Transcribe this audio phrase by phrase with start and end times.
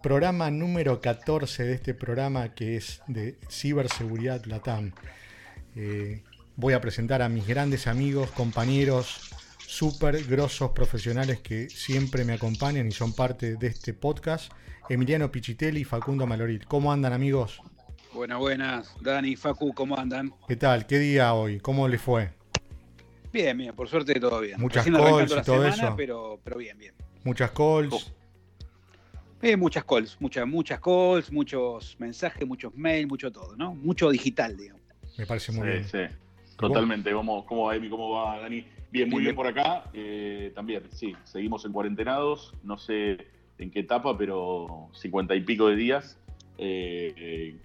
[0.00, 4.92] programa número 14 de este programa que es de ciberseguridad Latam.
[5.76, 6.22] Eh,
[6.56, 12.88] voy a presentar a mis grandes amigos, compañeros, súper grosos profesionales que siempre me acompañan
[12.88, 14.52] y son parte de este podcast.
[14.88, 16.66] Emiliano Pichitelli y Facundo Maloril.
[16.66, 17.62] ¿Cómo andan amigos?
[18.12, 18.96] Buenas, buenas.
[19.00, 20.34] Dani, Facu, ¿cómo andan?
[20.48, 20.86] ¿Qué tal?
[20.86, 21.60] ¿Qué día hoy?
[21.60, 22.32] ¿Cómo les fue?
[23.32, 24.60] Bien, bien, por suerte todo bien.
[24.60, 25.94] Muchas calls y todo eso.
[25.96, 26.94] Pero, pero bien, bien.
[27.22, 28.12] Muchas calls.
[29.42, 33.74] Eh, muchas calls, muchas, muchas calls, muchos mensajes, muchos mails, mucho todo, ¿no?
[33.74, 34.82] Mucho digital, digamos.
[35.16, 35.84] Me parece muy bien.
[35.84, 35.98] Sí,
[36.56, 37.12] totalmente.
[37.12, 37.88] ¿Cómo, ¿Cómo va, Emi?
[37.88, 38.64] ¿Cómo va, Dani?
[38.90, 39.84] Bien, muy bien, por acá.
[39.94, 42.54] Eh, también, sí, seguimos en cuarentenados.
[42.62, 43.26] No sé
[43.58, 46.18] en qué etapa, pero cincuenta y pico de días.
[46.58, 47.56] Eh,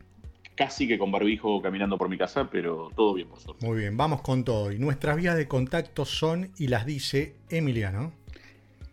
[0.56, 3.66] casi que con barbijo caminando por mi casa, pero todo bien, por suerte.
[3.66, 4.72] Muy bien, vamos con todo.
[4.72, 8.14] Y nuestras vías de contacto son, y las dice Emiliano.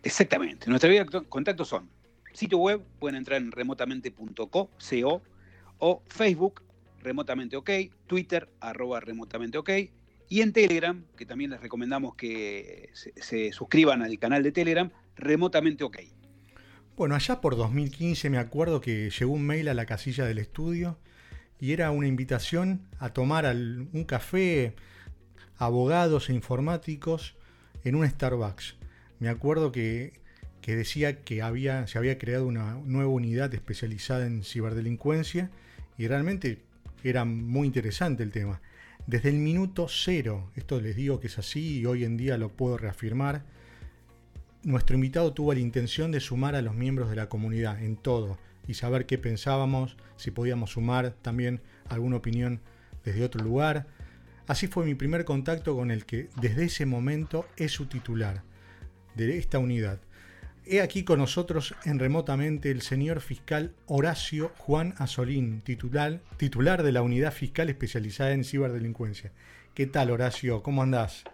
[0.03, 1.87] Exactamente, nuestras vías de contacto son
[2.33, 4.69] sitio web, pueden entrar en remotamente.co,
[5.79, 6.61] o Facebook,
[7.01, 7.69] remotamente ok,
[8.07, 9.69] Twitter, arroba remotamente ok,
[10.29, 15.83] y en Telegram, que también les recomendamos que se, suscriban al canal de Telegram, remotamente
[15.83, 15.99] ok.
[16.95, 20.97] Bueno, allá por 2015 me acuerdo que llegó un mail a la casilla del estudio
[21.59, 24.75] y era una invitación a tomar un café
[25.57, 27.35] abogados e informáticos
[27.83, 28.75] en un Starbucks.
[29.19, 30.22] Me acuerdo que
[30.63, 35.51] que decía que había, se había creado una nueva unidad especializada en ciberdelincuencia
[35.97, 36.61] y realmente
[37.03, 38.61] era muy interesante el tema.
[39.05, 42.47] Desde el minuto cero, esto les digo que es así y hoy en día lo
[42.47, 43.43] puedo reafirmar,
[44.63, 48.37] nuestro invitado tuvo la intención de sumar a los miembros de la comunidad en todo
[48.65, 51.59] y saber qué pensábamos, si podíamos sumar también
[51.89, 52.61] alguna opinión
[53.03, 53.85] desde otro lugar.
[54.47, 58.43] Así fue mi primer contacto con el que desde ese momento es su titular
[59.15, 59.99] de esta unidad.
[60.65, 66.93] He aquí con nosotros en remotamente el señor fiscal Horacio Juan Azolín, titular, titular de
[66.93, 69.33] la unidad fiscal especializada en ciberdelincuencia.
[69.73, 70.63] ¿Qué tal Horacio?
[70.63, 71.25] ¿Cómo andás?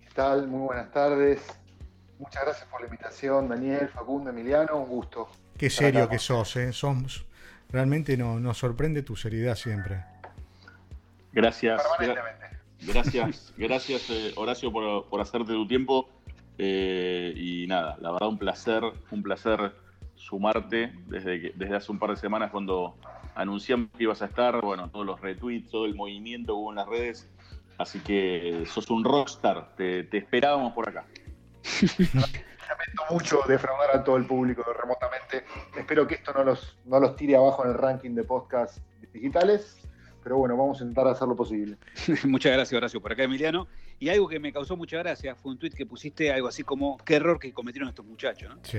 [0.00, 0.48] ¿Qué tal?
[0.48, 1.40] Muy buenas tardes.
[2.18, 5.28] Muchas gracias por la invitación, Daniel, Facundo, Emiliano, un gusto.
[5.56, 6.72] Qué serio que sos, ¿eh?
[7.70, 10.02] realmente nos sorprende tu seriedad siempre.
[11.32, 11.80] Gracias.
[12.80, 16.08] Gracias, gracias eh, Horacio por, por hacerte tu tiempo
[16.58, 19.72] eh, y nada, la verdad un placer, un placer
[20.16, 22.96] sumarte desde, desde hace un par de semanas cuando
[23.34, 26.76] anunciamos que ibas a estar, bueno, todos los retweets, todo el movimiento que hubo en
[26.76, 27.28] las redes.
[27.78, 31.06] Así que sos un rockstar, te, te esperábamos por acá.
[31.96, 35.44] Lamento mucho defraudar a todo el público remotamente.
[35.76, 38.82] Espero que esto no los, no los tire abajo en el ranking de podcasts
[39.12, 39.87] digitales.
[40.22, 41.76] Pero bueno, vamos a intentar hacer lo posible.
[42.24, 43.00] Muchas gracias, Horacio.
[43.00, 43.68] Por acá, Emiliano.
[43.98, 46.98] Y algo que me causó mucha gracia fue un tuit que pusiste algo así como,
[46.98, 48.60] qué error que cometieron estos muchachos, ¿no?
[48.62, 48.78] Sí.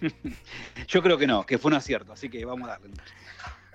[0.88, 2.90] Yo creo que no, que fue un acierto, así que vamos a darle.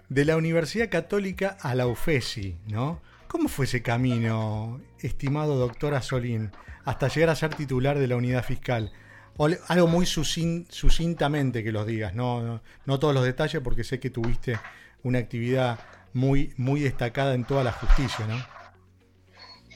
[0.09, 3.02] De la Universidad Católica a la UFESI, ¿no?
[3.28, 6.52] ¿Cómo fue ese camino, estimado doctor Azolín,
[6.84, 8.91] hasta llegar a ser titular de la unidad fiscal?
[9.70, 14.09] algo muy sucintamente que los digas, no, no, no todos los detalles porque sé que
[14.09, 14.59] tuviste
[15.03, 15.79] una actividad
[16.13, 18.35] muy, muy destacada en toda la justicia, ¿no?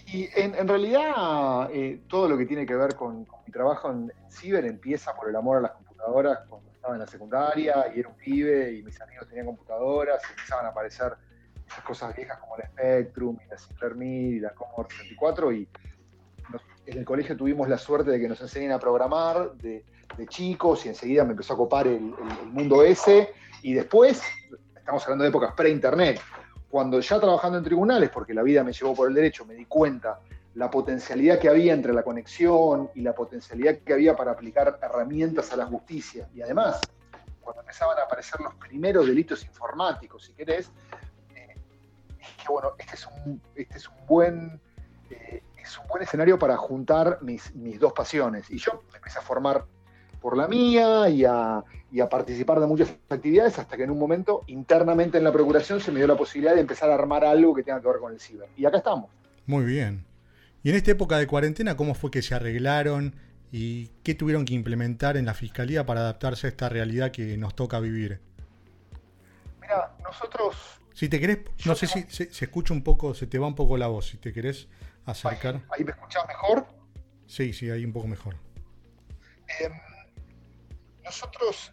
[0.07, 4.65] Y en, realidad eh, todo lo que tiene que ver con, mi trabajo en, ciber
[4.65, 8.15] empieza por el amor a las computadoras cuando estaba en la secundaria y era un
[8.15, 11.13] pibe y mis amigos tenían computadoras y empezaban a aparecer
[11.67, 15.67] esas cosas viejas como la Spectrum y la Sinclair y la Commodore 64 y
[16.85, 19.83] en el colegio tuvimos la suerte de que nos enseñen a programar de,
[20.27, 23.31] chicos y enseguida me empezó a copar el, el mundo ese
[23.63, 24.21] y después
[24.83, 26.19] estamos hablando de épocas pre-internet,
[26.69, 29.63] cuando ya trabajando en tribunales, porque la vida me llevó por el derecho, me di
[29.63, 30.19] cuenta
[30.55, 35.53] la potencialidad que había entre la conexión y la potencialidad que había para aplicar herramientas
[35.53, 36.27] a la justicia.
[36.35, 36.81] Y además,
[37.39, 40.69] cuando empezaban a aparecer los primeros delitos informáticos, si querés,
[41.33, 41.55] eh,
[42.17, 43.79] dije, bueno, este es un, este.
[45.11, 48.51] Eh, es un buen escenario para juntar mis, mis dos pasiones.
[48.51, 49.65] Y yo empecé a formar
[50.23, 51.63] por la mía y a,
[52.09, 55.99] participar de muchas actividades hasta que en un momento internamente en la Procuración se me
[55.99, 58.49] dio la posibilidad de empezar a armar algo que tenga que ver con el ciber.
[58.57, 59.11] Y acá estamos.
[59.45, 60.03] Muy bien.
[60.63, 63.13] Y en esta época de cuarentena, ¿cómo fue que se arreglaron
[63.55, 67.55] y qué tuvieron que implementar en la Fiscalía para adaptarse a esta realidad que nos
[67.55, 68.19] toca vivir.
[69.61, 70.55] Mira, nosotros...
[70.95, 73.77] Si te querés, no sé si se, escucha un poco, se te va un poco
[73.77, 74.67] la voz, si te querés
[75.05, 75.61] acercar.
[75.69, 76.65] ¿Ahí, me escuchás mejor?
[77.27, 78.35] Sí, sí, ahí un poco mejor.
[79.59, 79.71] Em,
[81.13, 81.71] nosotros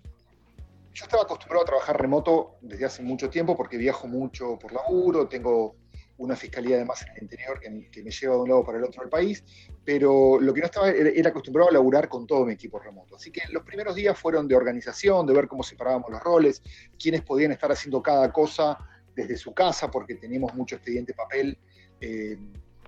[0.92, 5.28] yo estaba acostumbrado a trabajar remoto desde hace mucho tiempo porque viajo mucho por laburo,
[5.28, 5.76] tengo
[6.18, 9.00] una fiscalía además en el interior que, me lleva de un lado para el otro
[9.00, 9.42] del país,
[9.82, 13.16] pero lo que no estaba era, acostumbrado a laburar con todo mi equipo remoto.
[13.16, 16.62] Así que los primeros días fueron de organización, de ver cómo separábamos los roles,
[17.02, 18.76] quiénes podían estar haciendo cada cosa
[19.14, 21.56] desde su casa, porque teníamos mucho expediente papel.
[22.02, 22.36] Eh,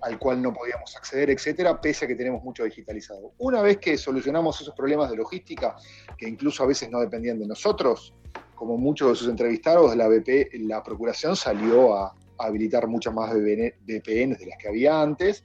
[0.03, 3.33] al cual no podíamos acceder, etcétera, pese a que tenemos mucho digitalizado.
[3.37, 5.75] Una vez que solucionamos esos problemas de logística,
[6.17, 8.13] que incluso a veces no dependían de nosotros,
[8.53, 14.39] como muchos de sus entrevistados, la, BP, la Procuración salió a, habilitar muchas más VPNs
[14.39, 15.43] de las que había antes.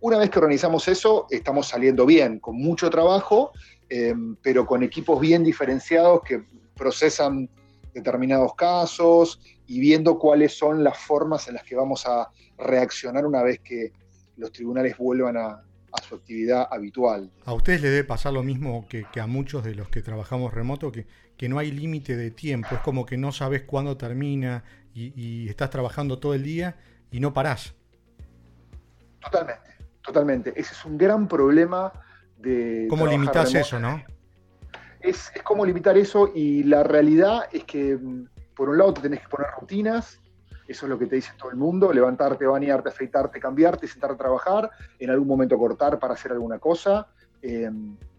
[0.00, 3.52] Una vez que organizamos eso, estamos saliendo bien, con mucho trabajo,
[3.90, 6.42] em, pero con equipos bien diferenciados que
[6.74, 7.50] procesan
[7.92, 13.42] determinados casos y viendo cuáles son las formas en las que vamos a reaccionar una
[13.42, 13.92] vez que
[14.38, 15.62] los tribunales vuelvan a,
[16.08, 17.28] su actividad habitual.
[17.44, 20.92] A ustedes les debe pasar lo mismo que, a muchos de los que trabajamos remoto,
[20.92, 21.06] que,
[21.36, 24.62] que no hay límite de tiempo, es como que no sabes cuándo termina
[24.94, 26.76] y, estás trabajando todo el día
[27.10, 27.74] y no parás.
[29.20, 29.70] Totalmente,
[30.02, 30.50] totalmente.
[30.50, 31.92] Ese es un gran problema
[32.36, 32.86] de...
[32.88, 34.00] ¿Cómo limitas eso, no?
[35.00, 38.28] Es, es como limitar eso y la realidad es que, mm,
[38.58, 40.20] por un lado, te tenés que poner rutinas,
[40.66, 44.18] eso es lo que te dice todo el mundo, levantarte, bañarte, afeitarte, cambiarte, sentarte a
[44.18, 47.06] trabajar, en algún momento cortar para hacer alguna cosa,
[47.40, 47.70] eh,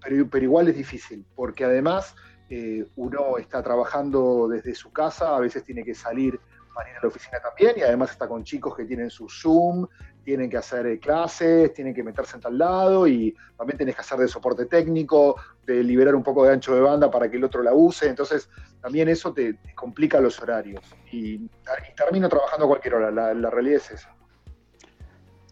[0.02, 2.16] pero, igual es difícil, porque además
[2.50, 6.40] eh, uno está trabajando desde su casa, a veces tiene que salir
[6.74, 9.88] para ir a la oficina también, y además está con chicos que tienen su Zoom,
[10.24, 14.02] tienen que hacer eh, clases, tienen que meterse en tal lado, y también tienes que
[14.02, 15.36] hacer de soporte técnico,
[15.66, 18.50] de liberar un poco de ancho de banda para que el otro la use, entonces
[18.82, 21.50] también eso te, complica los horarios, y,
[21.96, 24.16] termino trabajando a cualquier hora, la, realidad es esa.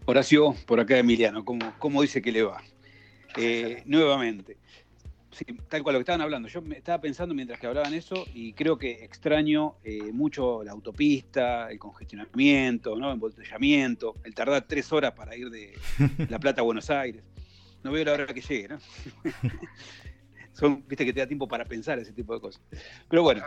[0.05, 2.61] Horacio, por acá Emiliano, ¿cómo, dice que le va?
[3.35, 4.57] Eh, nuevamente,
[5.31, 6.47] Sí, tal cual lo que estaban hablando.
[6.47, 10.71] Yo me estaba pensando mientras que hablaban eso y creo que extraño eh, mucho la
[10.71, 13.07] autopista, el congestionamiento, ¿no?
[13.07, 15.73] el embotellamiento, el tardar tres horas para ir de
[16.29, 17.23] La Plata a Buenos Aires.
[17.83, 18.79] No veo la hora que llegue, ¿no?
[20.53, 22.61] Son, viste que te da tiempo para pensar ese tipo de cosas.
[23.07, 23.43] Pero bueno,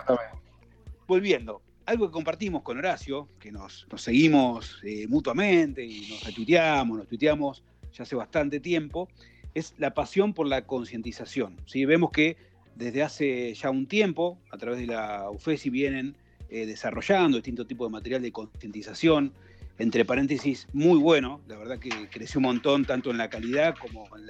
[1.08, 7.08] volviendo, algo que compartimos con Horacio, que nos, seguimos eh, mutuamente y nos retuiteamos, nos
[7.08, 9.08] tuiteamos ya hace bastante tiempo,
[9.54, 11.60] es la pasión por la concientización.
[11.66, 11.84] ¿sí?
[11.84, 12.36] Vemos que
[12.74, 16.16] desde hace ya un tiempo, a través de la UFESI, vienen
[16.48, 19.32] eh, desarrollando distintos tipos de material de concientización,
[19.78, 24.04] entre paréntesis, muy bueno, la verdad que creció un montón tanto en la calidad como
[24.16, 24.26] en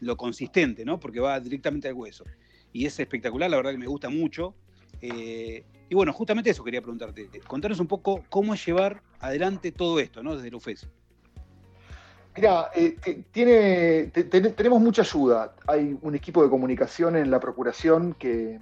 [0.00, 1.00] lo consistente, ¿no?
[1.00, 2.24] porque va directamente al hueso.
[2.72, 4.54] Y es espectacular, la verdad que me gusta mucho.
[5.00, 7.28] Eh, y bueno, justamente eso quería preguntarte.
[7.46, 10.36] Contanos un poco cómo es llevar adelante todo esto, ¿no?
[10.36, 10.86] Desde la UFESI.
[12.36, 12.96] Mira, eh,
[14.56, 15.54] tenemos mucha ayuda.
[15.68, 18.58] Hay un equipo de comunicación en la Procuración que,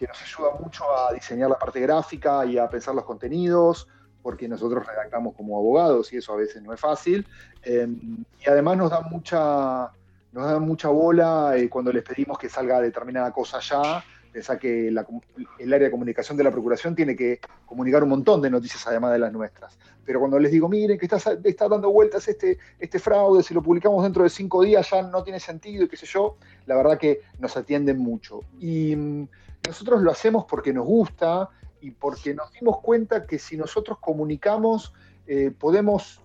[0.00, 3.86] nos ayuda mucho a diseñar la parte gráfica y a pensar los contenidos,
[4.22, 7.26] porque nosotros redactamos como abogados y eso a veces no es fácil.
[7.62, 9.90] Em, y además nos da mucha,
[10.32, 14.02] nos da mucha bola eh, cuando les pedimos que salga determinada cosa ya
[14.32, 18.50] Pensá que el área de comunicación de la Procuración tiene que comunicar un montón de
[18.50, 19.78] noticias además de las nuestras.
[20.04, 23.62] Pero cuando les digo, miren, que está, está dando vueltas este, este fraude, si lo
[23.62, 26.36] publicamos dentro de cinco días ya no tiene sentido y qué sé yo,
[26.66, 28.40] la verdad que nos atienden mucho.
[28.60, 29.28] Y mm,
[29.66, 34.92] nosotros lo hacemos porque nos gusta y porque nos dimos cuenta que si nosotros comunicamos,
[35.26, 36.20] eh, podemos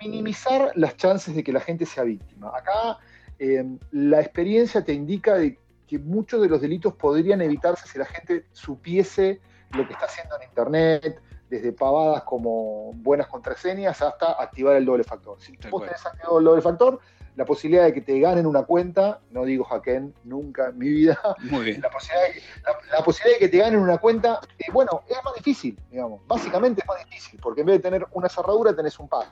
[0.00, 2.52] minimizar las chances de que la gente sea víctima.
[2.56, 2.98] Acá
[3.38, 5.58] eh, la experiencia te indica de
[5.94, 10.36] que muchos de los delitos podrían evitarse si la gente supiese lo que está haciendo
[10.36, 15.40] en Internet, desde pavadas como buenas contraseñas hasta activar el doble factor.
[15.40, 16.98] Si vos tenés activado el doble factor,
[17.36, 21.20] la posibilidad de que te ganen una cuenta, no digo hacken nunca en mi vida,
[21.80, 21.90] La,
[23.04, 26.88] posibilidad de, que te ganen una cuenta, eh, bueno, es más difícil, digamos, básicamente es
[26.88, 29.26] más difícil, porque en vez de tener una cerradura tenés un par.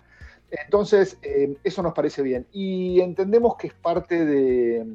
[0.48, 2.46] Entonces, eh, eso nos parece bien.
[2.52, 4.86] Y entendemos que es parte de,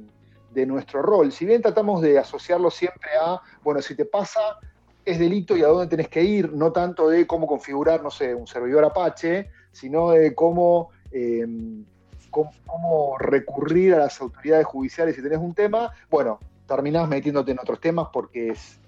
[0.57, 1.31] de nuestro rol.
[1.31, 4.57] Si bien tratamos de asociarlo siempre a, bueno, si te pasa,
[5.05, 8.33] es delito y a dónde tenés que ir, no tanto de cómo configurar, no sé,
[8.33, 11.85] un servidor Apache, sino de cómo, em,
[12.31, 17.79] cómo, recurrir a las autoridades judiciales si tenés un tema, bueno, terminás metiéndote en otros
[17.79, 18.79] temas porque es,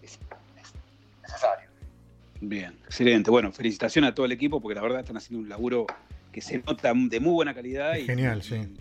[1.22, 1.70] necesario.
[2.42, 3.30] Bien, excelente.
[3.30, 5.86] Bueno, felicitaciones a todo el equipo porque la verdad están haciendo un laburo
[6.32, 7.94] que se nota de muy buena calidad.
[7.94, 8.76] genial, sí.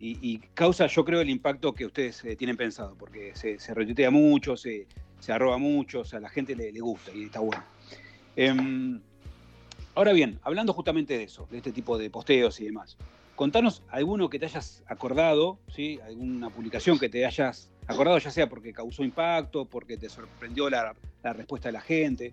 [0.00, 4.10] Y, causa, yo creo, el impacto que ustedes eh, tienen pensado, porque se, se retuitea
[4.10, 4.86] mucho, se,
[5.18, 7.64] se, arroba mucho, o sea, a la gente le, gusta y está bueno.
[8.36, 9.00] Em,
[9.96, 12.96] ahora bien, hablando justamente de eso, de este tipo de posteos y demás,
[13.34, 15.98] contanos alguno que te hayas acordado, ¿sí?
[16.04, 20.94] alguna publicación que te hayas acordado, ya sea porque causó impacto, porque te sorprendió la,
[21.24, 22.32] respuesta de la gente.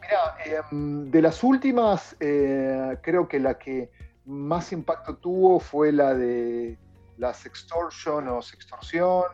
[0.00, 3.90] Mira, em, de las últimas, eh, creo que la que
[4.28, 6.78] más impacto tuvo fue la de
[7.16, 9.24] la sextortion o sextorsión,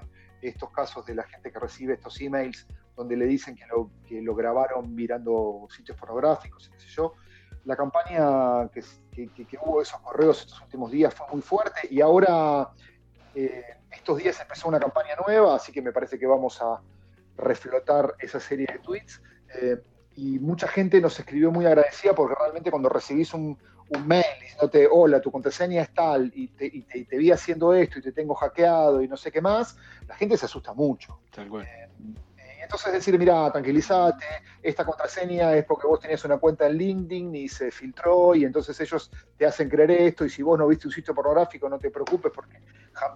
[0.41, 4.23] estos casos de la gente que recibe estos emails donde le dicen que lo, que
[4.23, 7.15] lo grabaron mirando sitios pornográficos, qué sé yo.
[7.65, 8.83] La campaña que,
[9.31, 12.71] que, hubo esos correos estos últimos días fue muy fuerte y ahora
[13.35, 16.81] eh, estos días empezó una campaña nueva, así que me parece que vamos a
[17.37, 19.21] reflotar esa serie de tweets.
[19.61, 19.83] Eh,
[20.17, 24.89] y mucha gente nos escribió muy agradecida porque realmente cuando recibís un, un mail diciéndote,
[24.91, 28.35] hola, tu contraseña es tal, y te, y, te, vi haciendo esto y te tengo
[28.35, 31.19] hackeado y no sé qué más, la gente se asusta mucho.
[31.35, 31.65] Tal cual.
[31.65, 31.89] Eh,
[32.65, 34.25] entonces decir, mira, tranquilízate,
[34.63, 38.81] esta contraseña es porque vos tenías una cuenta en LinkedIn y se filtró y entonces
[38.81, 41.91] ellos te hacen creer esto y si vos no viste un sitio pornográfico no te
[41.91, 42.59] preocupes porque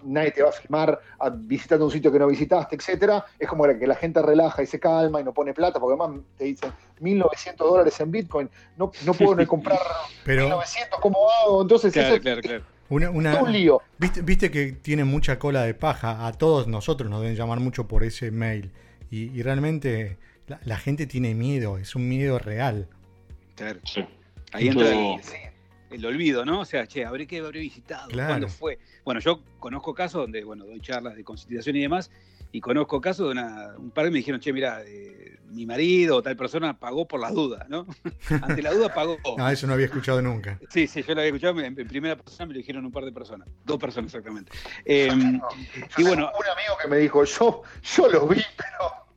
[0.03, 0.99] nadie te va a filmar
[1.37, 3.25] visitando un sitio que no visitaste, etcétera.
[3.37, 6.21] Es como que la gente relaja y se calma y no pone plata porque además
[6.37, 9.79] te dicen 1.900 dólares en Bitcoin, no, no puedo ni comprar
[10.25, 11.61] Pero, 1.900, ¿cómo hago?
[11.61, 12.63] Entonces eso claro, claro.
[12.89, 13.81] Una, un lío.
[13.99, 16.25] ¿viste, viste que tiene mucha cola de paja.
[16.25, 18.71] A todos nosotros nos deben llamar mucho por ese mail.
[19.11, 20.17] Y, realmente
[20.63, 22.87] la, gente tiene miedo, es un miedo real.
[23.55, 23.79] Claro.
[24.51, 24.87] Ahí entra
[25.91, 26.61] el, olvido, ¿no?
[26.61, 28.77] O sea, che, habré que habré visitado, ¿cuándo fue?
[29.03, 32.11] Bueno, yo conozco casos donde, bueno, doy charlas de constitución y demás,
[32.51, 36.17] y conozco casos de una, un par que me dijeron, che, mira, eh, mi marido
[36.17, 37.85] o tal persona pagó por las dudas, ¿no?
[38.41, 39.17] Ante la duda pagó.
[39.37, 40.59] no, eso no había escuchado nunca.
[40.69, 43.11] Sí, sí, yo lo había escuchado en, primera persona, me lo dijeron un par de
[43.11, 44.51] personas, dos personas exactamente.
[44.85, 45.39] Em,
[45.97, 49.09] y bueno, un amigo que me dijo, yo, yo lo vi, pero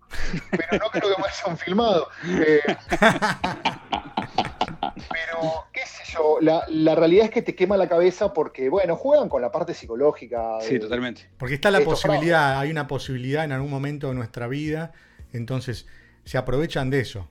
[0.50, 2.08] pero no creo que me hayan filmado.
[2.24, 2.60] Eh,
[4.90, 8.96] pero, qué sé yo, la, la, realidad es que te quema la cabeza porque, bueno,
[8.96, 10.60] juegan con la parte psicológica.
[10.60, 11.30] Sí, totalmente.
[11.38, 14.92] Porque está la posibilidad, hay una posibilidad en algún momento de nuestra vida,
[15.32, 15.86] entonces
[16.24, 17.28] se aprovechan de eso.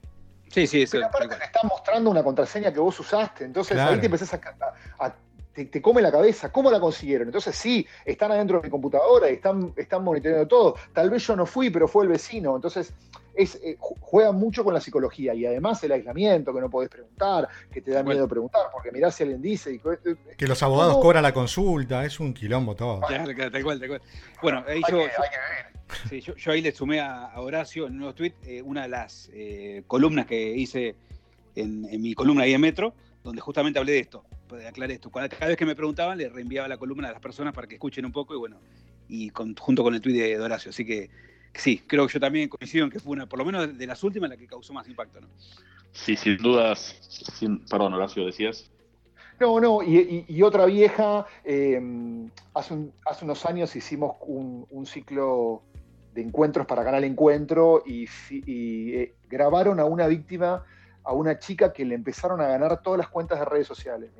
[0.48, 0.92] Sí, sí, eso.
[0.92, 4.40] Pero aparte te están mostrando una contraseña que vos usaste, entonces ahí te empezás a,
[4.98, 5.14] a
[5.52, 6.50] te, come la cabeza.
[6.50, 7.28] ¿Cómo la consiguieron?
[7.28, 10.76] Entonces sí, están adentro de mi computadora y están, están monitoreando todo.
[10.92, 12.56] Tal vez yo no fui, pero fue el vecino.
[12.56, 12.94] Entonces
[13.34, 17.48] es, eh, juega mucho con la psicología y además el aislamiento, que no podés preguntar,
[17.70, 19.74] que te da miedo preguntar, porque mirás si alguien dice...
[19.74, 23.00] Eh, eh, que los abogados cobran la consulta, es un quilombo todo.
[23.00, 24.02] tal cual, tal cual.
[24.42, 28.88] Bueno, ahí yo, yo, ahí le sumé a, Horacio en un nuevo tweet una de
[28.88, 29.30] las
[29.86, 30.94] columnas que hice
[31.54, 34.24] en, en mi columna ahí en Metro, donde justamente hablé de esto,
[34.56, 35.10] de aclarar esto.
[35.10, 38.04] Cada vez que me preguntaban, le reenviaba la columna a las personas para que escuchen
[38.04, 38.58] un poco y bueno,
[39.08, 40.70] y junto con el tuit de, Horacio.
[40.70, 41.10] Así que
[41.54, 44.02] sí, creo que yo también coincido en que fue una, por lo menos de las
[44.02, 45.28] últimas, la que causó más impacto, ¿no?
[45.92, 46.96] Sí, sin dudas.
[47.68, 48.70] perdón, Horacio, decías.
[49.38, 52.74] No, no, y, otra vieja, em, hace,
[53.22, 55.62] unos años hicimos un, ciclo
[56.14, 60.64] de encuentros para Canal Encuentro y, eh, grabaron a una víctima
[61.04, 64.10] a una chica que le empezaron a ganar todas las cuentas de redes sociales.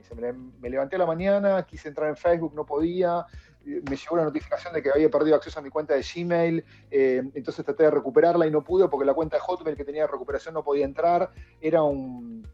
[0.61, 3.27] Me, levanté a la mañana, quise entrar en Facebook, no podía,
[3.67, 6.65] eh, me llegó la notificación de que había perdido acceso a mi cuenta de Gmail,
[6.91, 10.03] eh, entonces traté de recuperarla y no pude porque la cuenta de Hotmail que tenía
[10.03, 12.47] de recuperación no podía entrar, era un,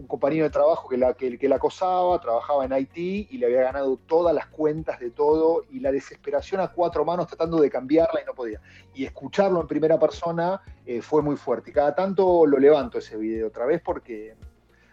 [0.00, 3.46] un compañero de trabajo que la, que, que la acosaba, trabajaba en IT y le
[3.46, 7.70] había ganado todas las cuentas de todo y la desesperación a cuatro manos tratando de
[7.70, 8.60] cambiarla y no podía.
[8.94, 11.70] Y escucharlo en primera persona eh, fue muy fuerte.
[11.70, 14.34] Y cada tanto lo levanto ese video otra vez porque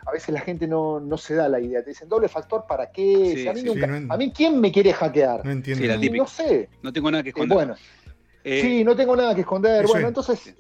[0.05, 1.81] a veces la gente no, se da la idea.
[1.83, 3.49] Te dicen, doble factor, ¿para qué?
[4.09, 5.45] a, mí ¿quién me quiere hackear?
[5.45, 5.85] No entiendo.
[6.17, 6.69] no sé.
[6.81, 7.55] No tengo nada que eh, esconder.
[7.55, 7.75] bueno,
[8.43, 9.87] eh, sí, no tengo nada que esconder.
[9.87, 10.53] bueno, entonces...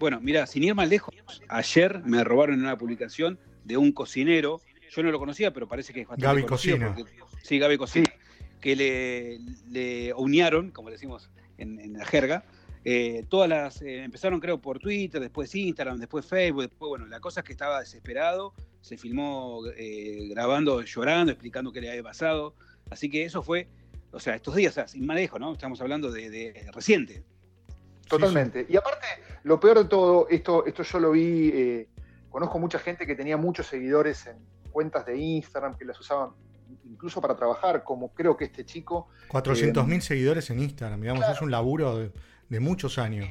[0.00, 1.14] Bueno, mira, sin ir más lejos,
[1.48, 4.62] ayer me robaron en una publicación de un cocinero.
[4.90, 6.96] Yo no lo conocía, pero parece que es bastante Gaby Cocina.
[7.42, 8.10] sí, Gaby Cocina.
[8.62, 9.38] Que le,
[9.68, 12.44] le unieron, como decimos en, la jerga,
[12.82, 17.20] eh, todas las, eh, empezaron creo por Twitter, después Instagram, después Facebook, después, bueno, la
[17.20, 22.54] cosa es que estaba desesperado, se filmó eh, grabando, llorando, explicando qué le había pasado,
[22.88, 23.68] así que eso fue,
[24.12, 25.52] o sea, estos días, o sea, sin manejo, ¿no?
[25.52, 27.22] Estamos hablando de reciente.
[28.10, 28.66] Totalmente.
[28.68, 29.06] Y aparte,
[29.44, 31.88] lo peor de todo, esto, esto yo lo vi, eh,
[32.28, 34.36] conozco mucha gente que tenía muchos seguidores en
[34.72, 36.30] cuentas de Instagram, que las usaban
[36.84, 39.08] incluso para trabajar, como creo que este chico.
[39.28, 42.10] 400.000 eh, seguidores en Instagram, digamos, es un laburo
[42.48, 43.28] de, muchos años.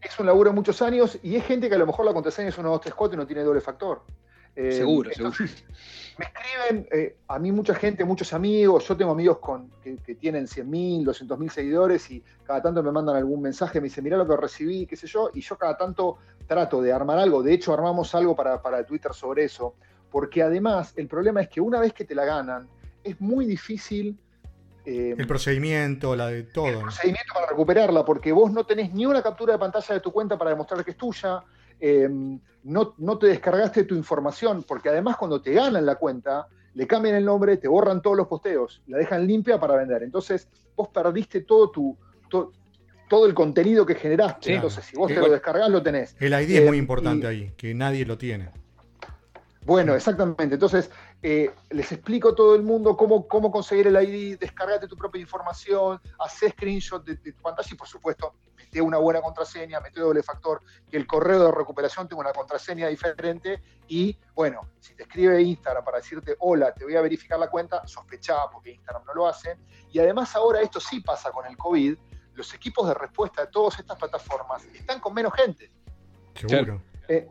[0.00, 2.50] Es un laburo de muchos años y es gente que a lo mejor la contraseña
[2.50, 4.04] es 1, 2, 3, 4 y no tiene doble factor.
[4.54, 5.34] Seguro, seguro.
[6.16, 11.04] Me escriben, a mí mucha gente, muchos amigos, yo tengo amigos con, que, tienen 100.000,
[11.04, 14.86] 200.000 seguidores y cada tanto me mandan algún mensaje, me dicen, mirá lo que recibí,
[14.86, 18.36] qué sé yo, y yo cada tanto trato de armar algo, de hecho armamos algo
[18.36, 19.74] para, para Twitter sobre eso,
[20.08, 22.68] porque además el problema es que una vez que te la ganan,
[23.02, 24.16] es muy difícil
[24.86, 26.66] eh, el procedimiento, la de todo.
[26.66, 30.12] El procedimiento para recuperarla, porque vos no tenés ni una captura de pantalla de tu
[30.12, 31.42] cuenta para demostrar que es tuya,
[31.86, 36.86] eh, no, no, te descargaste tu información, porque además cuando te ganan la cuenta, le
[36.86, 40.02] cambian el nombre, te borran todos los posteos, la dejan limpia para vender.
[40.02, 41.94] Entonces, vos perdiste todo tu.
[42.30, 44.54] todo el contenido que generaste.
[44.54, 46.16] Entonces, si vos te lo descargás, lo tenés.
[46.20, 48.48] El ID es muy eh, importante ahí, que nadie lo tiene.
[49.66, 50.54] Bueno, exactamente.
[50.54, 50.90] Entonces,
[51.22, 55.20] eh, les explico a todo el mundo cómo, cómo conseguir el ID, descargate tu propia
[55.20, 58.32] información, hace screenshot de, tu pantalla y, por supuesto,
[58.74, 62.88] mete una buena contraseña, mete doble factor, que el correo de recuperación tenga una contraseña
[62.88, 67.48] diferente y, bueno, si te escribe Instagram para decirte, hola, te voy a verificar la
[67.48, 69.56] cuenta, sospechá porque Instagram no lo hace.
[69.92, 71.96] Y además ahora esto sí pasa con el COVID,
[72.34, 75.70] los equipos de respuesta de todas estas plataformas están con menos gente.
[76.34, 76.82] Seguro.
[77.06, 77.28] Eh,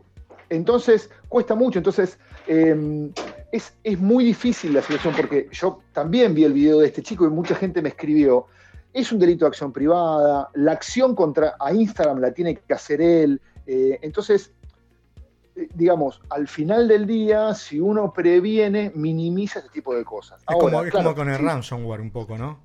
[0.47, 1.79] entonces, cuesta mucho.
[1.79, 3.11] Entonces, em,
[3.51, 7.29] es, muy difícil la situación porque yo también vi el video de este chico y
[7.29, 8.47] mucha gente me escribió.
[8.93, 13.01] Es un delito de acción privada, la acción contra a Instagram la tiene que hacer
[13.01, 13.41] él.
[13.65, 14.53] Eh, entonces,
[15.55, 20.41] eh, digamos, al final del día, si uno previene, minimiza este tipo de cosas.
[20.41, 20.55] Es,
[20.91, 22.59] como, con el ransomware un poco, ¿no?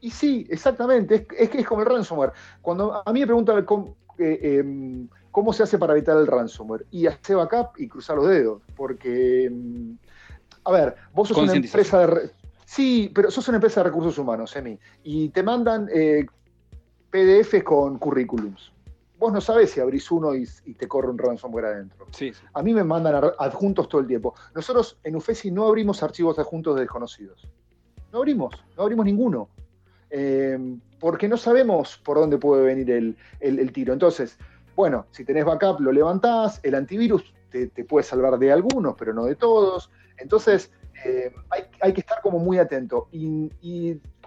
[0.00, 2.32] Y sí, exactamente, es, que es como el ransomware.
[2.62, 6.86] Cuando a mí me preguntan cómo, eh, em, ¿Cómo se hace para evitar el ransomware?
[6.90, 8.62] Y hacer backup y cruzar los dedos.
[8.74, 9.92] Porque, mm,
[10.64, 12.30] a ver, vos sos una empresa de.
[12.68, 14.78] Sí, pero sos una empresa de recursos humanos, Emi.
[15.02, 16.26] Y te mandan eh,
[17.08, 18.72] PDF con currículums.
[19.18, 22.06] Vos no sabés si abrís uno y, te corre un ransomware adentro.
[22.10, 24.34] Sí, A mí me mandan adjuntos todo el tiempo.
[24.54, 27.48] Nosotros en UFESI no abrimos archivos adjuntos desconocidos.
[28.12, 29.48] No abrimos, no abrimos ninguno.
[30.10, 33.94] Eh, porque no sabemos por dónde puede venir el, el tiro.
[33.94, 34.38] Entonces,
[34.76, 39.24] bueno, si tenés backup lo levantás, el antivirus te, puede salvar de algunos, pero no
[39.24, 39.90] de todos.
[40.18, 40.70] Entonces,
[41.04, 41.32] eh,
[41.80, 43.08] hay, que estar como muy atento.
[43.12, 43.50] Y,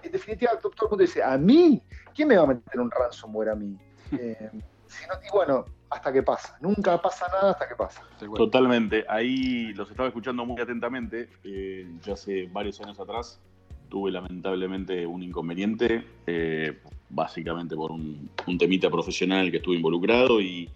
[0.04, 1.82] en definitiva, todo el mundo dice, ¿a mí?
[2.16, 3.78] ¿Quién me va a meter un ransomware a mí?
[4.14, 4.52] Eh,
[5.26, 6.58] y bueno, hasta que pasa.
[6.60, 8.04] Nunca pasa nada hasta que pasa.
[8.36, 9.06] Totalmente.
[9.08, 11.30] Ahí los estaba escuchando muy atentamente.
[11.46, 13.40] Eh, yo hace varios años atrás
[13.88, 16.04] tuve lamentablemente un inconveniente
[17.12, 18.30] básicamente por un,
[18.60, 20.70] temita profesional que estuve involucrado y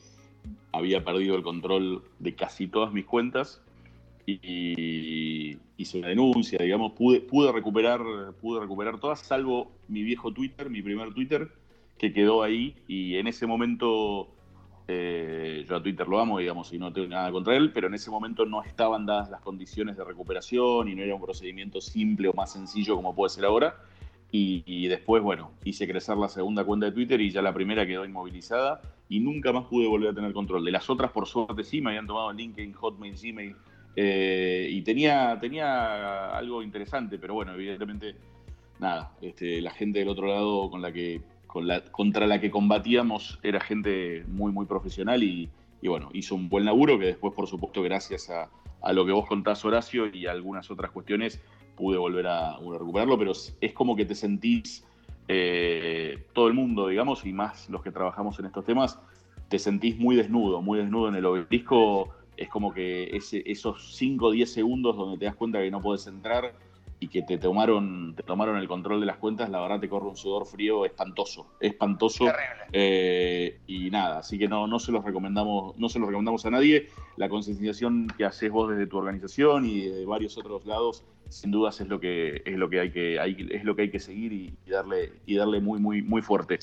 [0.72, 3.62] había perdido el control de casi todas mis cuentas
[4.26, 8.02] y, hice una denuncia, digamos, pude, pude, recuperar,
[8.42, 11.50] pude recuperar todas, salvo mi viejo Twitter, mi primer Twitter,
[11.98, 14.28] que quedó ahí y en ese momento,
[14.88, 17.94] eh, yo a Twitter lo amo, digamos, y no tengo nada contra él, pero en
[17.94, 22.30] ese momento no estaban dadas las condiciones de recuperación y no era un procedimiento simple
[22.30, 23.76] o más sencillo como puede ser ahora.
[24.38, 28.04] Y, después, bueno, hice crecer la segunda cuenta de Twitter y ya la primera quedó
[28.04, 30.66] inmovilizada y nunca más pude volver a tener control.
[30.66, 33.56] De las otras, por suerte, sí, me habían tomado LinkedIn, Hotmail, Gmail
[33.96, 38.16] eh, y tenía, tenía algo interesante, pero bueno, evidentemente,
[38.80, 40.70] nada, este, la gente del otro lado
[41.92, 45.50] contra la que combatíamos era gente muy, muy profesional y,
[45.84, 48.50] bueno, hizo un buen laburo que después, por supuesto, gracias a,
[48.82, 51.40] a lo que vos contás, Horacio, y algunas otras cuestiones,
[51.76, 54.86] pude volver a, recuperarlo, pero es como que te sentís,
[55.28, 59.00] eh, todo el mundo, digamos, y más los que trabajamos en estos temas,
[59.50, 62.10] te sentís muy desnudo, muy desnudo en el obelisco.
[62.38, 65.82] Es como que ese, esos 5 o 10 segundos donde te das cuenta que no
[65.82, 66.54] puedes entrar
[67.00, 70.08] y que te tomaron, te tomaron el control de las cuentas, la verdad te corre
[70.08, 72.26] un sudor frío espantoso, espantoso.
[72.72, 76.52] Eh, y nada, así que no, no se los recomendamos, no se los recomendamos a
[76.52, 76.90] nadie.
[77.18, 81.80] La concienciación que haces vos desde tu organización y de varios otros lados sin dudas
[81.82, 84.54] es lo que es lo que hay que es lo que hay que seguir y,
[84.68, 86.60] darle y darle muy muy muy fuerte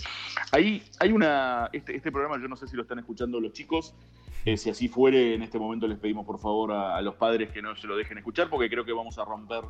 [0.53, 3.95] ahí hay una este, este, programa yo no sé si lo están escuchando los chicos
[4.45, 7.63] eh, si así fuere en este momento les pedimos por favor a, los padres que
[7.63, 9.63] no se lo dejen escuchar porque creo que vamos a romper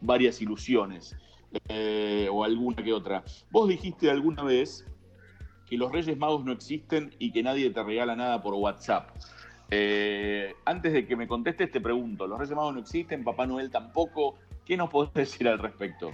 [0.00, 1.16] varias ilusiones
[1.68, 4.86] eh, o alguna que otra vos dijiste alguna vez
[5.66, 9.10] que los Reyes Magos no existen y que nadie te regala nada por WhatsApp
[9.70, 13.22] eh, antes de que me contestes, te pregunto: ¿los Reyes Magos no existen?
[13.24, 14.38] ¿Papá Noel tampoco?
[14.64, 16.12] ¿Qué nos podés decir al respecto?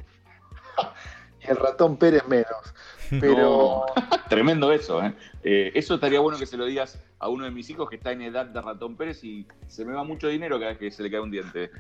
[1.42, 2.75] y el ratón Pérez menos.
[3.09, 3.87] Pero.
[4.29, 5.14] Tremendo eso, ¿eh?
[5.42, 5.72] ¿eh?
[5.75, 8.22] Eso estaría bueno que se lo digas a uno de mis hijos que está en
[8.22, 11.11] edad de ratón Pérez y se me va mucho dinero cada vez que se le
[11.11, 11.70] cae un diente.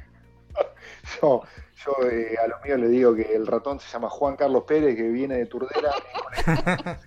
[1.22, 1.42] Yo,
[1.84, 4.96] yo eh, a los míos le digo que el ratón se llama Juan Carlos Pérez,
[4.96, 5.92] que viene de Turdera.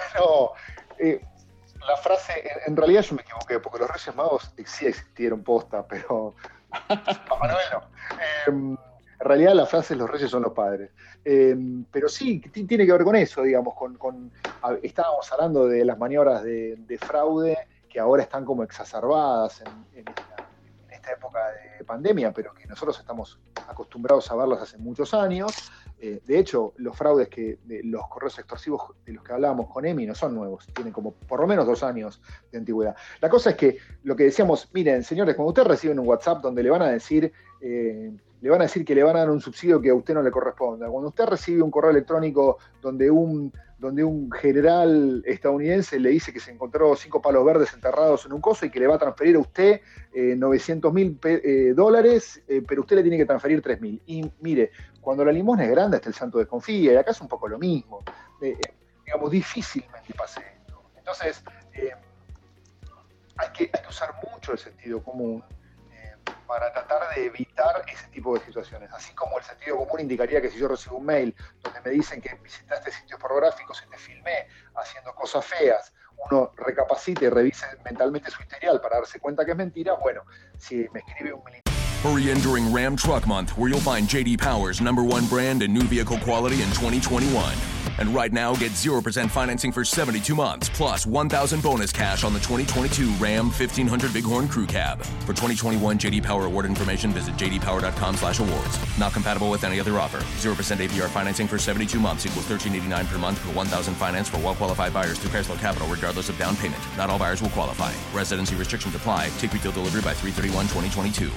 [0.18, 0.52] no,
[1.86, 2.32] la frase,
[2.66, 6.34] en, realidad yo me equivoqué, porque los Reyes Magos sí existieron posta, pero
[6.70, 7.82] Papá Noel no.
[8.46, 10.90] Em, en realidad la frase es los reyes son los padres.
[11.24, 14.32] Em, pero sí, tiene que ver con eso, digamos, con,
[14.82, 19.62] estábamos hablando de las maniobras de, fraude que ahora están como exacerbadas
[19.94, 20.39] en, esta,
[21.12, 21.40] época
[21.78, 25.70] de pandemia, pero que nosotros estamos acostumbrados a verlas hace muchos años.
[25.98, 30.06] Eh, de hecho, los fraudes que los correos extorsivos de los que hablábamos con EMI
[30.06, 32.96] no son nuevos, tienen como por lo menos dos años de antigüedad.
[33.20, 36.62] La cosa es que lo que decíamos, miren, señores, cuando ustedes reciben un WhatsApp donde
[36.62, 39.40] le van a decir, eh, le van a decir que le van a dar un
[39.40, 43.52] subsidio que a usted no le corresponda, cuando usted recibe un correo electrónico donde un
[43.80, 48.40] donde un general estadounidense le dice que se encontró cinco palos verdes enterrados en un
[48.42, 49.80] coso y que le va a transferir a usted
[50.14, 54.02] 900 eh, mil eh, dólares, eh, pero usted le tiene que transferir 3 mil.
[54.04, 57.28] Y mire, cuando la limosna es grande, hasta el santo desconfía, y acá es un
[57.28, 58.04] poco lo mismo.
[58.38, 60.82] digamos, difícilmente pase esto.
[60.98, 65.42] Entonces, hay que, hay que usar mucho el sentido común
[66.46, 68.90] para tratar de evitar ese tipo de situaciones.
[68.92, 72.20] Así como el sentido común indicaría que si yo recibo un mail donde me dicen
[72.20, 75.92] que visitaste sitios pornográficos y te filmé haciendo cosas feas,
[76.30, 80.22] uno recapacite revise mentalmente su historial para darse cuenta que es mentira, bueno,
[80.58, 81.69] si me escribe un militar.
[82.02, 85.74] Hurry in during Ram Truck Month, where you'll find JD Power's number one brand and
[85.74, 87.52] new vehicle quality in 2021.
[87.98, 92.38] And right now, get 0% financing for 72 months, plus 1,000 bonus cash on the
[92.38, 95.02] 2022 Ram 1500 Bighorn Crew Cab.
[95.26, 98.78] For 2021 JD Power award information, visit jdpower.com slash awards.
[98.98, 100.22] Not compatible with any other offer.
[100.38, 104.94] 0% APR financing for 72 months equals 1389 per month per 1,000 finance for well-qualified
[104.94, 106.82] buyers through Chrysler Capital, regardless of down payment.
[106.96, 107.92] Not all buyers will qualify.
[108.16, 109.28] Residency restrictions apply.
[109.36, 111.30] Take retail delivery by 331 2022.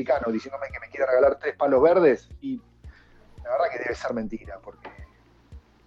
[0.00, 2.60] Americano diciéndome que me quiere regalar tres palos verdes y
[3.42, 4.88] la verdad que debe ser mentira porque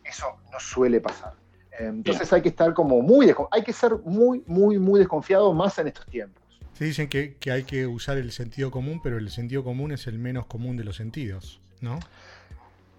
[0.04, 1.34] eso no suele pasar.
[1.80, 5.88] Entonces hay que estar como muy, hay que ser muy, muy, muy desconfiado más en
[5.88, 6.44] estos tiempos.
[6.74, 10.06] Se dicen que, que, hay que usar el sentido común, pero el sentido común es
[10.06, 12.00] el menos común de los sentidos, ¿no?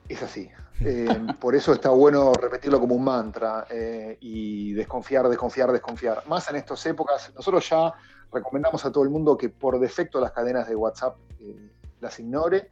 [0.08, 0.50] Es así.
[0.80, 1.06] Eh,
[1.38, 6.24] por eso está bueno repetirlo como un mantra eh, y desconfiar, desconfiar, desconfiar.
[6.26, 7.92] Más en estas épocas, nosotros ya
[8.34, 11.70] recomendamos a todo el mundo que por defecto las cadenas de WhatsApp eh,
[12.00, 12.70] las ignore,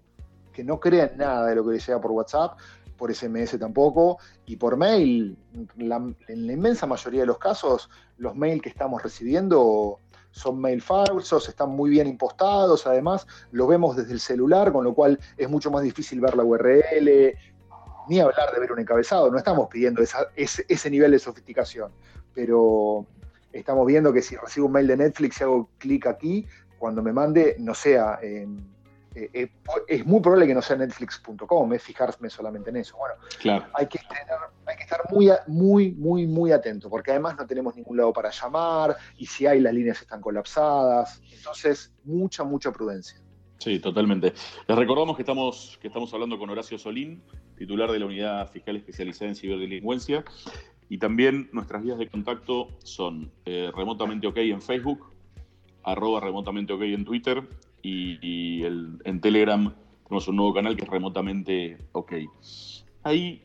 [0.52, 2.58] que no crean nada de lo que le llega por WhatsApp,
[2.98, 5.36] por SMS tampoco, y por mail,
[5.78, 9.98] en la inmensa mayoría de los casos, los mails que estamos recibiendo
[10.32, 14.94] son mail falsos, están muy bien impostados, además lo vemos desde el celular, con lo
[14.94, 17.34] cual es mucho más difícil ver la URL,
[18.08, 21.92] ni hablar de ver un encabezado, no estamos pidiendo ese, nivel de sofisticación,
[22.34, 23.06] pero
[23.52, 26.46] estamos viendo que si recibo un mail de Netflix y hago clic aquí,
[26.78, 28.18] cuando me mande, no sea...
[28.22, 28.46] Eh,
[29.14, 29.50] eh,
[29.88, 32.96] es muy probable que no sea netflix.com, es fijarme solamente en eso.
[32.96, 33.66] Bueno, claro.
[33.74, 33.98] hay, que
[34.66, 38.30] hay que estar muy, muy, muy, muy atento, porque además no tenemos ningún lado para
[38.30, 41.20] llamar, y si hay, las líneas están colapsadas.
[41.30, 43.20] Entonces, mucha, mucha prudencia.
[43.58, 44.32] Sí, totalmente.
[44.66, 47.22] Les recordamos que estamos, que estamos hablando con Horacio Solín,
[47.56, 50.24] titular de la Unidad Fiscal Especializada en Ciberdelincuencia.
[50.92, 55.06] Y también nuestras vías de contacto son eh, remotamente ok en Facebook,
[55.84, 57.48] arroba remotamente ok en Twitter
[57.80, 59.72] y, en Telegram
[60.04, 62.12] tenemos un nuevo canal que es remotamente ok.
[63.04, 63.40] Ahí,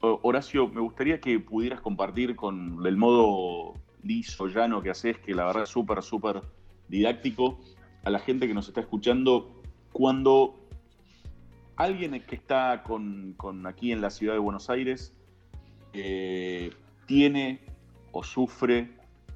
[0.00, 5.44] Horacio, me gustaría que pudieras compartir con el modo liso, llano que haces, que la
[5.44, 6.42] verdad es súper, súper
[6.88, 7.60] didáctico,
[8.02, 10.56] a la gente que nos está escuchando, cuando
[11.76, 15.14] alguien que está con, aquí en la ciudad de Buenos Aires
[15.92, 16.72] eh,
[17.08, 17.58] tiene
[18.12, 18.90] o sufre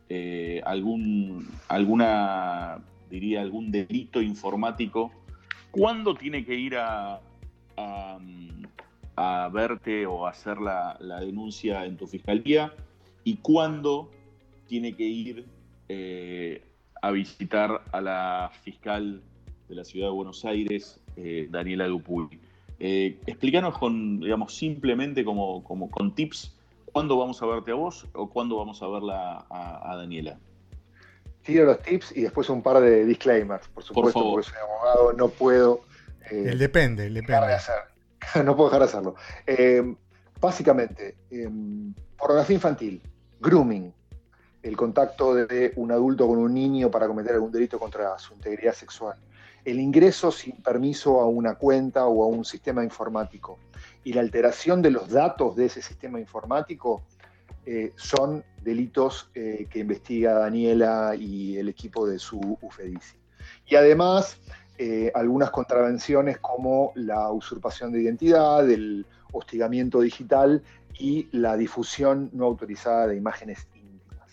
[0.08, 5.10] eh, algún, alguna diría, algún delito informático,
[5.70, 7.20] ¿cuándo tiene que ir a,
[9.16, 12.74] a, verte o hacer la, denuncia en tu fiscalía?
[13.24, 14.10] ¿Y cuándo
[14.66, 15.46] tiene que ir
[15.88, 16.62] eh,
[17.00, 19.22] a visitar a la fiscal
[19.68, 22.38] de la ciudad de Buenos Aires, eh, Daniela Dupuy?
[22.78, 26.54] Explícanos con, digamos, simplemente como, como, con tips,
[26.92, 30.38] ¿cuándo vamos a verte a vos o cuándo vamos a verla a Daniela?
[31.42, 35.28] tiro los tips y después un par de disclaimers, por supuesto, porque soy abogado, no
[35.28, 35.82] puedo.
[36.30, 37.56] Eh, el depende, el depende.
[38.44, 39.14] no puedo dejar de hacerlo.
[39.46, 39.94] Eh,
[40.40, 41.48] básicamente, eh,
[42.16, 43.02] pornografía infantil,
[43.40, 43.92] grooming,
[44.62, 48.74] el contacto de un adulto con un niño para cometer algún delito contra su integridad
[48.74, 49.16] sexual,
[49.64, 53.58] el ingreso sin permiso a una cuenta o a un sistema informático
[54.04, 57.02] y la alteración de los datos de ese sistema informático
[57.64, 63.16] eh, son delitos eh, que investiga Daniela y el equipo de su UFEDICI.
[63.66, 64.38] Y además,
[64.78, 70.62] eh, algunas contravenciones como la usurpación de identidad, el hostigamiento digital
[70.98, 74.28] y la difusión no autorizada de imágenes íntimas.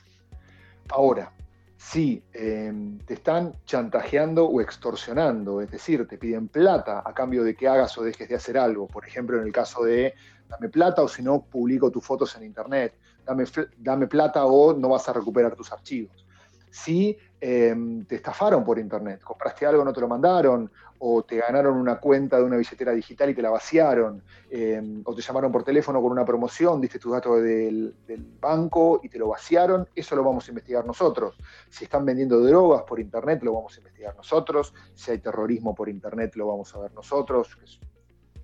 [0.89, 1.31] Ahora,
[1.79, 7.55] si em, te están chantajeando o extorsionando, es decir, te piden plata a cambio de
[7.55, 10.13] que hagas o dejes de hacer algo, por ejemplo, en el caso de
[10.49, 13.45] dame plata o si no, publico tus fotos en internet, dame,
[13.77, 16.25] dame plata o no vas a recuperar tus archivos.
[16.69, 21.77] Si em, te estafaron por internet, compraste algo, no te lo mandaron, o te ganaron
[21.77, 25.63] una cuenta de una billetera digital y te la vaciaron, em, o te llamaron por
[25.63, 27.95] teléfono con una promoción, diste tus datos del,
[28.39, 31.37] banco y te lo vaciaron, eso lo vamos a investigar nosotros.
[31.69, 34.73] Si están vendiendo drogas por internet, lo vamos a investigar nosotros.
[34.93, 37.57] Si hay terrorismo por internet, lo vamos a ver nosotros.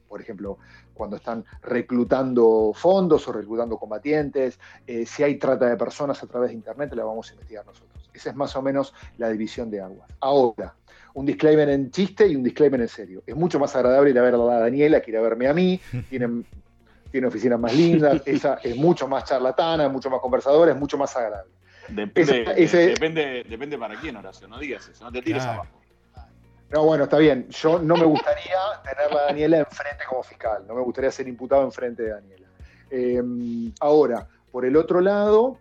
[0.07, 0.57] Por ejemplo,
[0.93, 6.49] cuando están reclutando fondos o reclutando combatientes, eh, si hay trata de personas a través
[6.49, 8.09] de internet, lo vamos a investigar nosotros.
[8.13, 10.09] Esa es más o menos la división de aguas.
[10.21, 10.75] Ahora,
[11.15, 13.23] un disclaimer en chiste y un disclaimer en serio.
[13.25, 15.79] Es mucho más agradable ir a verla a Daniela que ir a verme a mí.
[16.09, 16.45] Tienen,
[17.09, 21.15] tiene oficinas más lindas, esa es mucho más charlatana, mucho más conversadora, es mucho más
[21.15, 21.53] agradable.
[21.87, 25.81] Depende, depende, para quién, Horacio, no digas eso, no te tires abajo.
[26.71, 27.47] No, bueno, está bien.
[27.49, 31.63] Yo no me gustaría tener a Daniela enfrente como fiscal, no me gustaría ser imputado
[31.63, 32.47] enfrente de Daniela.
[32.89, 35.59] Em, ahora, por el otro lado,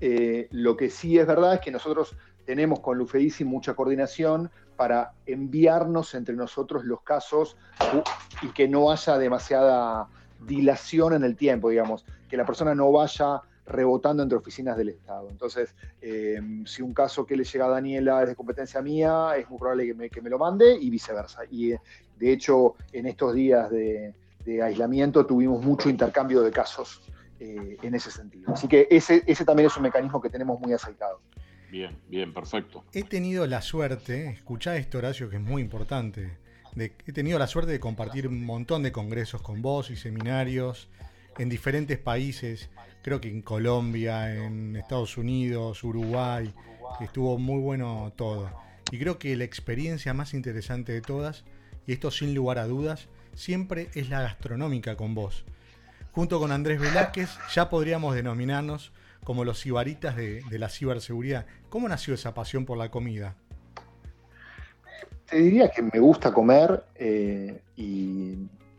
[0.00, 2.14] eh, lo que sí es verdad es que nosotros
[2.44, 7.56] tenemos con Lufeisi mucha coordinación para enviarnos entre nosotros los casos
[8.42, 10.06] y que no haya demasiada
[10.46, 15.28] dilación en el tiempo, digamos, que la persona no vaya rebotando entre oficinas del Estado.
[15.30, 19.50] Entonces, eh, si un caso que le llega a Daniela es de competencia mía, es
[19.50, 21.40] muy probable que me, lo mande y viceversa.
[21.50, 21.80] Y eh,
[22.16, 24.14] de hecho, en estos días de,
[24.62, 27.02] aislamiento tuvimos mucho intercambio de casos
[27.40, 28.52] eh, en ese sentido.
[28.54, 31.20] Así que ese, ese también es un mecanismo que tenemos muy aceitado.
[31.70, 32.84] Bien, bien, perfecto.
[32.92, 36.38] He tenido la suerte, escuchá esto Horacio que es muy importante,
[36.76, 40.88] he tenido la suerte de compartir un montón de congresos con vos y seminarios
[41.38, 42.68] en diferentes países,
[43.02, 46.52] creo que en Colombia, en Estados Unidos, Uruguay,
[47.00, 48.50] estuvo muy bueno todo.
[48.90, 51.44] Y creo que la experiencia más interesante de todas,
[51.86, 55.44] y esto sin lugar a dudas, siempre es la gastronómica con vos.
[56.12, 58.92] Junto con Andrés Velázquez ya podríamos denominarnos
[59.24, 61.46] como los cibaritas de, la ciberseguridad.
[61.68, 63.36] ¿Cómo nació esa pasión por la comida?
[65.26, 68.36] Te diría que me gusta comer eh, y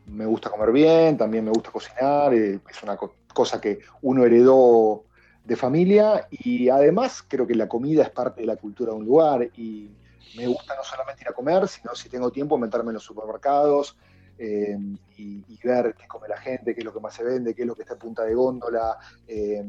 [0.08, 2.98] me gusta comer bien, también me gusta cocinar, eh, es una
[3.34, 5.04] cosa que uno heredó
[5.44, 9.06] de familia y además creo que la comida es parte de la cultura de un
[9.06, 9.90] lugar y
[10.36, 13.98] me gusta no solamente ir a comer, sino si tengo tiempo meterme en los supermercados,
[14.42, 14.78] eh,
[15.18, 17.68] y, ver qué come la gente, qué es lo que más se vende, qué es
[17.68, 18.98] lo que está en punta de góndola,
[19.28, 19.64] eh,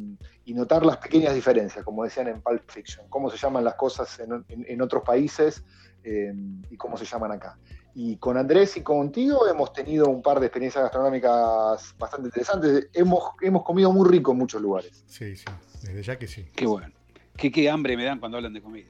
[0.45, 4.21] y notar las pequeñas diferencias, como decían en Pulp Fiction, cómo se llaman las cosas
[4.21, 5.65] en, otros países
[6.05, 6.33] eh,
[6.71, 7.59] y cómo se llaman acá.
[7.97, 12.89] Y con Andrés y contigo hemos tenido un par de experiencias gastronómicas bastante interesantes.
[12.95, 15.03] Hemos, hemos comido muy rico en muchos lugares.
[15.07, 15.45] Sí, sí,
[15.83, 16.47] desde ya que sí.
[16.55, 16.95] Qué bueno.
[17.37, 18.89] Qué, qué hambre me dan cuando hablan de comida.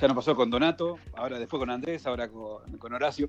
[0.00, 3.28] Ya nos pasó con Donato, ahora después con Andrés, ahora con, con Horacio.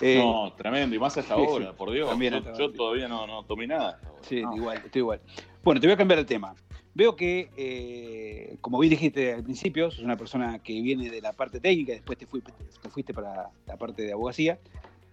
[0.00, 2.10] Eh, no, tremendo, y más hasta ahora, por Dios.
[2.58, 4.00] yo, todavía no, no, tomé nada.
[4.22, 5.20] Sí, igual, estoy igual.
[5.62, 6.54] Bueno, te voy a cambiar el tema.
[6.94, 11.32] Veo que, eh, como bien dijiste al principio, sos una persona que viene de la
[11.32, 14.58] parte técnica, después te, fuiste para la parte de abogacía.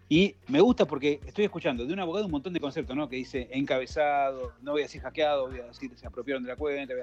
[0.10, 3.10] Y me gusta porque estoy escuchando de un abogado un montón de conceptos, ¿no?
[3.10, 6.56] Que dice encabezado, no voy a decir hackeado, voy a decir se apropiaron de la
[6.56, 6.93] cuenta,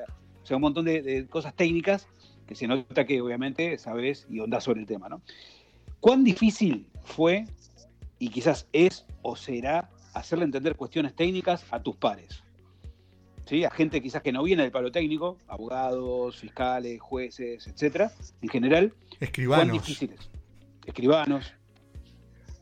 [0.42, 2.08] o sea, un montón de, de, cosas técnicas
[2.46, 5.20] que se nota que obviamente sabes y ondás sobre el tema, ¿no?
[6.00, 7.44] ¿Cuán difícil fue
[8.24, 12.42] y quizás es o será hacerle entender cuestiones técnicas a tus pares.
[13.44, 13.66] ¿Sí?
[13.66, 18.10] A gente quizás que no viene del palo técnico, abogados, fiscales, jueces, etcétera,
[18.40, 18.94] en general.
[19.20, 19.74] Escribanos.
[19.74, 20.30] difíciles.
[20.86, 21.52] Escribanos.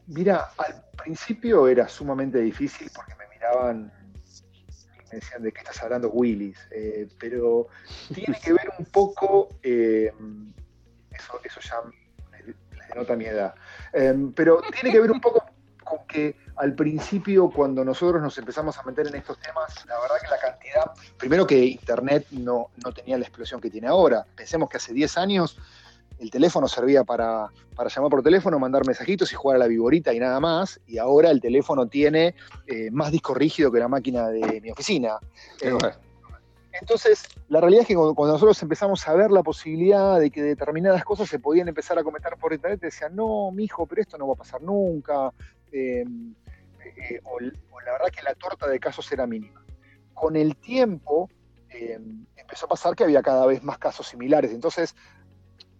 [0.08, 3.92] Mira, al principio era sumamente difícil porque me miraban
[4.98, 7.68] y me decían de qué estás hablando Willis, eh, pero
[8.12, 10.12] tiene que ver un poco, eh,
[11.12, 11.76] eso, eso ya
[12.94, 13.54] nota mi edad.
[13.92, 15.44] Em, pero tiene que ver un poco
[15.84, 20.16] con que al principio, cuando nosotros nos empezamos a meter en estos temas, la verdad
[20.22, 24.24] que la cantidad, primero que Internet no, no tenía la explosión que tiene ahora.
[24.36, 25.58] Pensemos que hace 10 años
[26.22, 30.20] el teléfono servía para, llamar por teléfono, mandar mensajitos y jugar a la viborita y
[30.20, 30.80] nada más.
[30.86, 35.16] Y ahora el teléfono tiene eh, más disco rígido que la máquina de mi oficina.
[35.60, 35.72] Eh,
[36.72, 41.04] Entonces, la realidad es que cuando, nosotros empezamos a ver la posibilidad de que determinadas
[41.04, 44.34] cosas se podían empezar a comentar por internet, decían, no, mijo, pero esto no va
[44.34, 45.32] a pasar nunca,
[45.70, 46.04] eh,
[46.96, 49.64] eh, o, la verdad que la torta de casos era mínima.
[50.14, 51.28] Con el tiempo
[51.68, 51.98] eh,
[52.36, 54.94] empezó a pasar que había cada vez más casos similares, entonces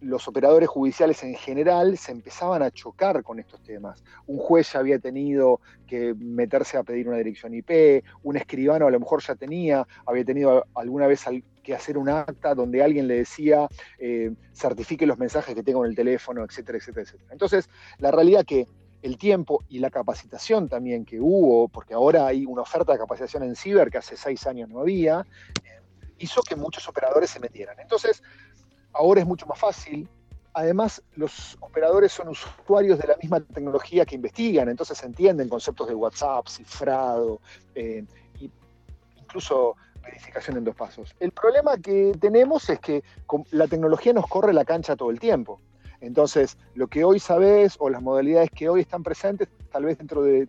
[0.03, 4.03] los operadores judiciales en general se empezaban a chocar con estos temas.
[4.27, 8.91] Un juez ya había tenido que meterse a pedir una dirección IP, un escribano a
[8.91, 11.25] lo mejor ya tenía, había tenido alguna vez
[11.62, 15.91] que hacer un acta donde alguien le decía eh, certifique los mensajes que tengo en
[15.91, 17.33] el teléfono, etcétera, etcétera, etcétera.
[17.33, 18.67] Entonces, la realidad que
[19.03, 23.43] el tiempo y la capacitación también que hubo, porque ahora hay una oferta de capacitación
[23.43, 25.27] en ciber que hace seis años no había,
[25.65, 25.81] eh,
[26.19, 27.79] hizo que muchos operadores se metieran.
[27.81, 28.23] Entonces,
[28.93, 30.09] ahora es mucho más fácil.
[30.55, 35.95] Además, los operadores son usuarios de la misma tecnología que investigan, entonces entienden conceptos de
[35.95, 37.41] WhatsApp, cifrado,
[37.75, 38.05] eh,
[39.17, 41.15] incluso verificación en dos pasos.
[41.21, 43.03] El problema que tenemos es que
[43.53, 45.61] la tecnología nos corre la cancha todo el tiempo.
[46.01, 50.23] Entonces, lo que hoy sabes o las modalidades que hoy están presentes, tal vez dentro
[50.23, 50.49] de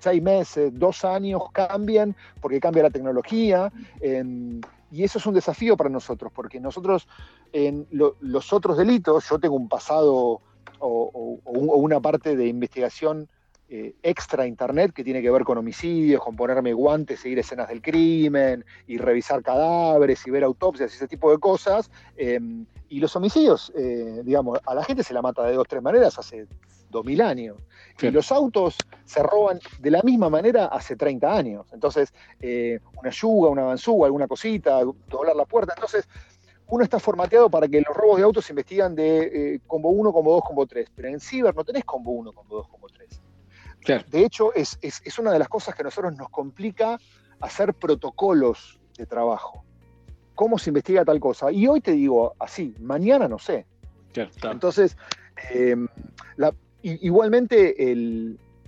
[0.00, 3.72] seis meses, dos años cambian porque cambia la tecnología.
[4.90, 7.08] Y eso es un desafío para nosotros, porque nosotros
[7.52, 10.40] en los otros delitos, yo tengo un pasado
[10.78, 13.28] o, una parte de investigación
[13.68, 17.80] eh, extra internet que tiene que ver con homicidios, con ponerme guantes, seguir escenas del
[17.80, 21.88] crimen y revisar cadáveres y ver autopsias y ese tipo de cosas.
[22.16, 25.82] Em, y los homicidios, eh, digamos, a la gente se la mata de dos, tres
[25.82, 26.48] maneras hace
[26.90, 27.56] dos mil años.
[28.00, 31.66] Y los autos se roban de la misma manera hace 30 años.
[31.72, 35.74] Entonces, eh, una yuga, una banzúa, alguna cosita, doblar la puerta.
[35.76, 36.08] Entonces,
[36.66, 40.12] uno está formateado para que los robos de autos se investigan de eh, combo 1,
[40.12, 40.88] combo 2, combo 3.
[40.94, 44.06] Pero en Ciber no tenés combo 1, combo 2, combo 3.
[44.10, 46.98] De hecho, es, es una de las cosas que a nosotros nos complica
[47.40, 49.64] hacer protocolos de trabajo
[50.40, 51.52] cómo se investiga tal cosa.
[51.52, 53.66] Y hoy te digo así, mañana no sé.
[54.42, 54.96] Entonces,
[56.82, 57.74] em, igualmente,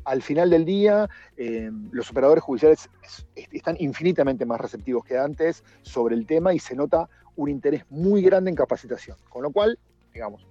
[0.05, 2.88] al final del día, em, los operadores judiciales
[3.35, 8.22] están infinitamente más receptivos que antes sobre el tema y se nota un interés muy
[8.22, 9.16] grande en capacitación.
[9.29, 9.79] Con lo cual,
[10.12, 10.44] digamos,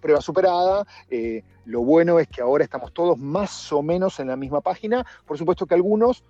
[0.00, 0.86] prueba superada.
[1.10, 5.04] Eh, lo bueno es que ahora estamos todos más o menos en la misma página.
[5.26, 6.22] Por supuesto que algunos,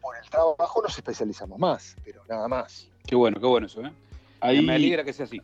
[0.00, 2.88] por el trabajo, nos especializamos más, pero nada más.
[3.06, 3.92] Qué bueno, qué bueno eso, ¿eh?
[4.62, 5.40] Me alegra que sea así.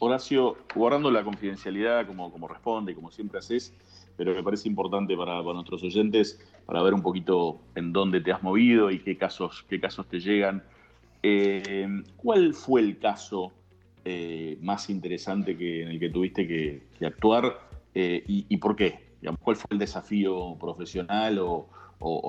[0.00, 3.72] Horacio, guardando la confidencialidad como, como responde, como siempre haces,
[4.18, 8.42] pero me parece importante para, nuestros oyentes, para ver un poquito en dónde te has
[8.42, 10.64] movido y qué casos, qué casos te llegan.
[11.22, 13.52] Eh, ¿Cuál fue el caso
[14.04, 17.60] eh, más interesante que, en el que tuviste que, actuar
[17.94, 19.14] eh, y, por qué?
[19.40, 21.68] ¿Cuál fue el desafío profesional o,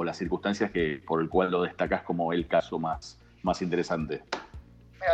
[0.03, 4.21] las circunstancias que, por el cual lo destacas como el caso más, más interesante?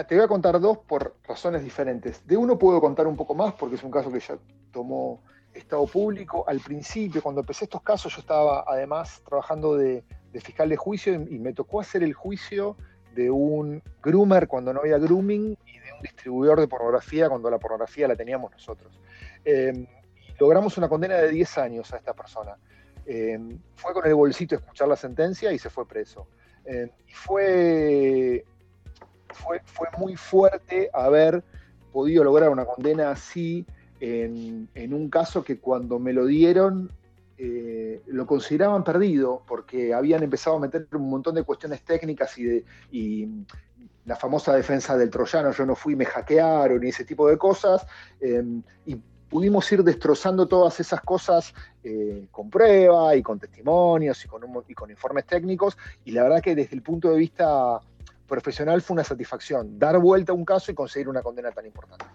[0.09, 2.27] te voy a contar dos por razones diferentes.
[2.27, 4.37] De uno puedo contar un poco más porque es un caso que ya
[4.73, 5.21] tomó
[5.59, 6.43] estado público.
[6.47, 10.03] Al principio, cuando empecé estos casos, yo estaba además trabajando de,
[10.41, 12.75] fiscal de juicio y, me tocó hacer el juicio
[13.13, 17.57] de un groomer cuando no había grooming y de un distribuidor de pornografía cuando la
[17.57, 18.99] pornografía la teníamos nosotros.
[19.45, 19.87] Em,
[20.37, 22.57] logramos una condena de 10 años a esta persona.
[23.05, 26.27] Em, fue con el bolsito a escuchar la sentencia y se fue preso.
[26.65, 28.43] Em, y fue
[29.35, 31.43] fue, muy fuerte haber
[31.91, 33.65] podido lograr una condena así
[34.05, 36.91] en, un caso que cuando me lo dieron
[37.37, 42.43] eh, lo consideraban perdido porque habían empezado a meter un montón de cuestiones técnicas y,
[42.43, 42.65] de,
[44.05, 47.85] la famosa defensa del troyano, yo no fui, me hackearon y ese tipo de cosas,
[48.21, 48.95] em, y
[49.27, 54.73] pudimos ir destrozando todas esas cosas eh, con prueba y con testimonios y con, y
[54.75, 57.79] con informes técnicos, y la verdad que desde el punto de vista
[58.27, 62.05] profesional fue una satisfacción, dar vuelta a un caso y conseguir una condena tan importante.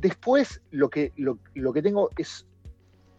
[0.00, 2.46] Después, lo que, lo, que tengo es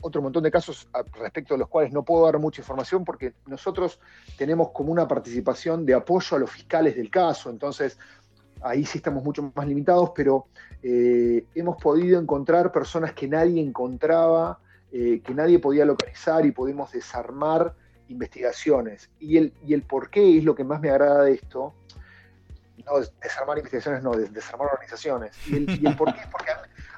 [0.01, 3.99] otro montón de casos respecto a los cuales no puedo dar mucha información porque nosotros
[4.35, 7.99] tenemos como una participación de apoyo a los fiscales del caso, entonces
[8.63, 10.47] ahí sí estamos mucho más limitados, pero
[10.81, 14.59] eh, hemos podido encontrar personas que nadie encontraba,
[14.91, 17.75] eh, que nadie podía localizar y pudimos desarmar
[18.07, 19.09] investigaciones.
[19.19, 21.75] Y el, y el por qué es lo que más me agrada de esto,
[22.85, 25.35] no desarmar investigaciones, no, desarmar organizaciones.
[25.47, 26.51] Y el, por qué es porque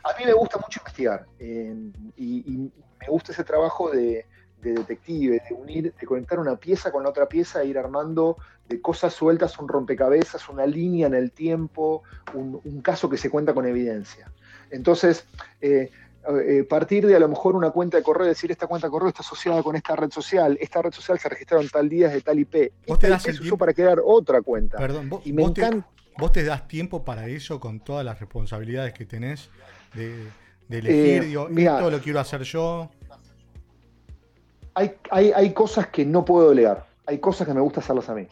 [0.03, 4.25] a, mí me gusta mucho investigar y, me gusta ese trabajo de,
[4.61, 8.37] detective, de unir, de conectar una pieza con la otra pieza e ir armando
[8.69, 13.53] de cosas sueltas un rompecabezas, una línea en el tiempo, un, caso que se cuenta
[13.53, 14.31] con evidencia.
[14.71, 15.25] Entonces,
[15.59, 15.91] eh,
[16.25, 19.09] eh, partir de a lo mejor una cuenta de correo, decir esta cuenta de correo
[19.09, 22.39] está asociada con esta red social, esta red social se registraron tal día de tal
[22.39, 22.71] IP.
[22.87, 24.77] Vos te Esta das tiempo- para crear otra cuenta.
[24.77, 25.83] Perdón, vos, y me vos te,
[26.17, 29.49] vos te das tiempo para eso con todas las responsabilidades que tenés
[29.93, 30.27] de,
[30.69, 31.75] de elegir, Eh, digo, mirá.
[31.77, 32.89] esto lo quiero hacer yo.
[34.75, 38.15] hay, hay, hay cosas que no puedo delegar, hay cosas que me gusta hacerlas a
[38.15, 38.27] mí.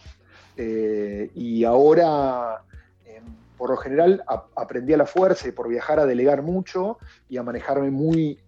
[0.57, 2.63] Eh, y ahora,
[3.05, 3.21] eh,
[3.57, 6.97] por lo general, a- aprendí a la fuerza y por viajar a delegar mucho
[7.29, 8.39] y a manejarme muy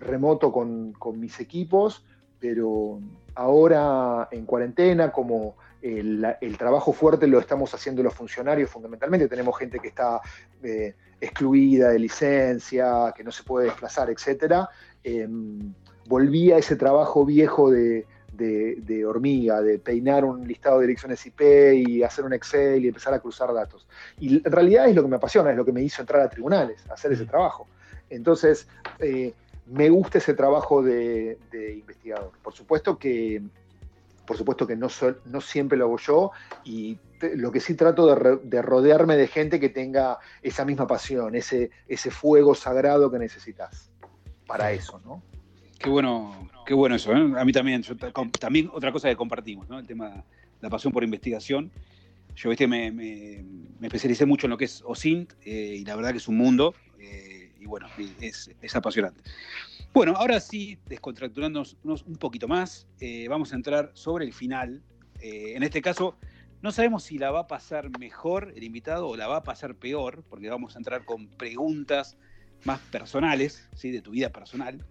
[0.00, 2.04] remoto con, con mis equipos,
[2.38, 3.00] pero
[3.34, 9.56] ahora en cuarentena, como el, el trabajo fuerte lo estamos haciendo los funcionarios fundamentalmente, tenemos
[9.58, 10.20] gente que está
[10.62, 14.68] eh, excluida de licencia, que no se puede desplazar, etcétera.
[15.04, 15.72] em,
[16.06, 21.24] volví a ese trabajo viejo de, de- de hormiga, de peinar un listado de direcciones
[21.26, 21.40] IP
[21.74, 23.86] y hacer un Excel y empezar a cruzar datos.
[24.20, 26.28] Y en realidad es lo que me apasiona, es lo que me hizo entrar a
[26.30, 27.66] tribunales, hacer ese trabajo.
[28.10, 28.66] Entonces,
[28.98, 29.32] eh,
[29.66, 32.32] me gusta ese trabajo de, de investigador.
[32.42, 33.42] Por supuesto que,
[34.32, 36.30] por supuesto que no, sol- no siempre lo hago yo
[36.64, 40.64] y te- lo que sí trato de, re- de rodearme de gente que tenga esa
[40.64, 43.90] misma pasión, ese, ese fuego sagrado que necesitas
[44.46, 45.22] para eso, ¿no?
[45.78, 47.12] Qué bueno, qué bueno eso.
[47.12, 47.32] ¿eh?
[47.36, 47.94] A mí también, yo
[48.38, 49.78] también otra cosa que compartimos, ¿no?
[49.78, 50.24] El tema,
[50.62, 51.70] la pasión por investigación.
[52.34, 53.44] Yo, viste, me, me-
[53.80, 56.38] me especialicé mucho en lo que es OSINT eh, y la verdad que es un
[56.38, 57.86] mundo eh, y bueno,
[58.18, 59.20] es, es apasionante.
[59.94, 64.82] Bueno, ahora sí, descontracturándonos un poquito más, eh, vamos a entrar sobre el final.
[65.20, 66.16] Eh, en este caso,
[66.62, 69.74] no sabemos si la va a pasar mejor el invitado o la va a pasar
[69.74, 72.16] peor, porque vamos a entrar con preguntas
[72.64, 73.90] más personales, ¿sí?
[73.90, 74.82] de tu vida personal.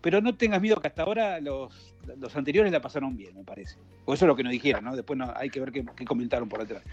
[0.00, 3.76] Pero no tengas miedo que hasta ahora los, los anteriores la pasaron bien, me parece.
[4.06, 4.96] O eso es lo que nos dijeron, ¿no?
[4.96, 6.84] Después hay que ver qué, qué comentaron por detrás.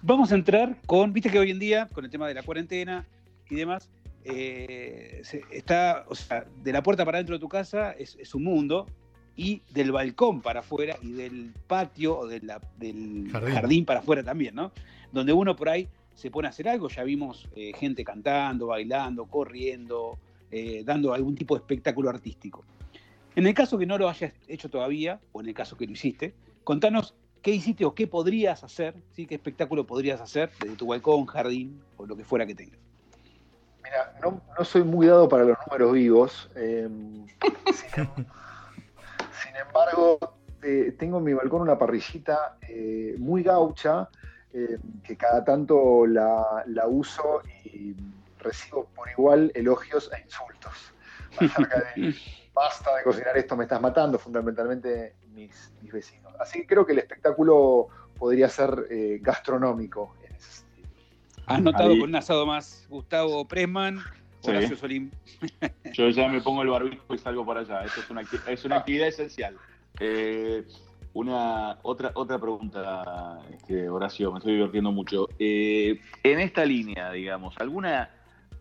[0.00, 3.06] Vamos a entrar con, viste que hoy en día, con el tema de la cuarentena
[3.50, 3.90] y demás,
[4.24, 8.34] eh, se- está, o sea, de la puerta para dentro de tu casa es, es
[8.34, 8.86] un mundo,
[9.34, 13.54] y del balcón para afuera y del patio o de la- del Jardín.
[13.54, 13.84] jardín.
[13.84, 14.72] para afuera también, ¿no?
[15.10, 19.24] Donde uno por ahí se pone a hacer algo, ya vimos eh, gente cantando, bailando,
[19.24, 20.18] corriendo,
[20.50, 22.62] eh, dando algún tipo de espectáculo artístico.
[23.34, 25.92] En el caso que no lo hayas hecho todavía, o en el caso que lo
[25.92, 29.24] hiciste, contanos qué hiciste o qué podrías hacer, ¿sí?
[29.26, 32.78] qué espectáculo podrías hacer desde tu balcón, jardín o lo que fuera que tengas.
[33.82, 36.50] Mira, no, no soy muy dado para los números vivos.
[36.54, 36.88] eh,
[37.72, 38.26] sin, em-
[39.42, 40.18] sin embargo,
[40.62, 44.08] eh, tengo en mi balcón una parrillita eh, muy gaucha
[44.52, 47.94] eh, que cada tanto la, la uso y
[48.38, 50.72] recibo por igual elogios e insultos
[51.38, 52.14] acerca de
[52.54, 56.34] basta de cocinar esto, me estás matando, fundamentalmente mis, mis vecinos.
[56.38, 60.16] Así que creo que el espectáculo podría ser eh, gastronómico.
[61.46, 63.98] ¿Has notado Ahí- con un asado más Gustavo Presman,
[64.40, 64.50] Sí.
[64.50, 65.10] Horacio Solín?
[65.92, 67.84] Yo ya me pongo el barbijo y salgo para allá.
[67.84, 69.56] Esto es una, es una actividad esencial.
[70.00, 70.64] Eh,
[71.14, 75.28] una otra otra pregunta, este, Horacio, me estoy divirtiendo mucho.
[75.38, 78.10] Eh, en esta línea, digamos, alguna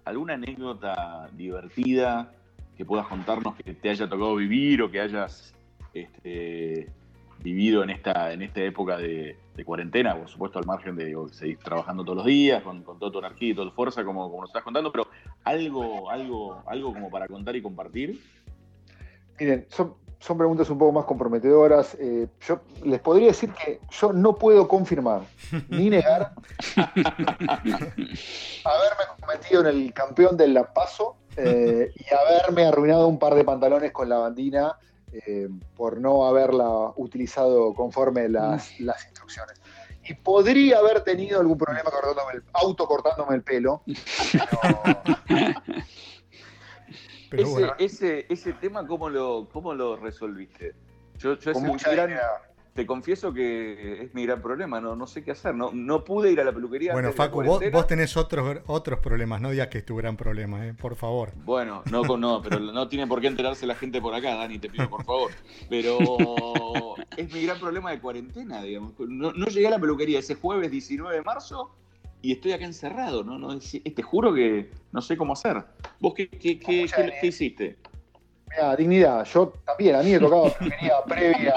[0.04, 2.34] alguna anécdota divertida
[2.76, 5.54] que puedas contarnos que te haya tocado vivir o que hayas
[5.94, 6.90] este,
[7.42, 11.28] vivido en esta en esta época de, de cuarentena, por supuesto al margen de digo,
[11.30, 14.30] seguir trabajando todos los días con, con toda tu energía y toda tu fuerza, como,
[14.30, 15.08] como nos estás contando, pero
[15.44, 18.22] algo, algo, algo como para contar y compartir.
[19.40, 21.98] Miren, son, son preguntas un poco más comprometedoras.
[22.00, 25.22] Eh, yo les podría decir que yo no puedo confirmar
[25.70, 26.34] ni negar
[26.78, 27.46] haberme
[29.20, 34.10] convertido en el campeón del Lampazo eh, y haberme arruinado un par de pantalones con
[34.10, 34.78] la bandina
[35.12, 39.62] eh, por no haberla utilizado conforme las, las instrucciones.
[40.04, 44.82] Y podría haber tenido algún problema cortándome el, autocortándome el pelo, pero
[47.30, 50.76] Pero ese, bueno, ese, ese tema, ¿cómo lo, cómo lo resolviste?
[51.18, 52.42] Yo, yo con es mucha gran- dignidad.
[52.74, 55.54] Te confieso que es mi gran problema, no, no sé qué hacer.
[55.54, 56.94] No, no pude ir a la peluquería.
[56.94, 60.66] bueno Facu, vos, vos tenés otros, otros problemas, no digas que es tu gran problema,
[60.66, 61.34] eh, por favor.
[61.36, 64.70] Bueno, no, no, pero no tiene por qué enterarse la gente por acá, Dani, te
[64.70, 65.32] pido por favor.
[65.70, 68.94] Pero es mi gran problema de cuarentena, digamos.
[69.00, 71.76] No, no llegué a la peluquería ese jueves 19 de marzo
[72.22, 73.38] y estoy acá encerrado, ¿no?
[73.38, 75.62] no es- te juro que no sé cómo hacer.
[76.00, 76.88] ¿Vos qué, qué, qué-
[77.20, 77.78] qué hiciste?
[78.50, 79.26] Mira, dignidad.
[79.26, 81.54] Yo también, a mí me tocaba peluquería previa.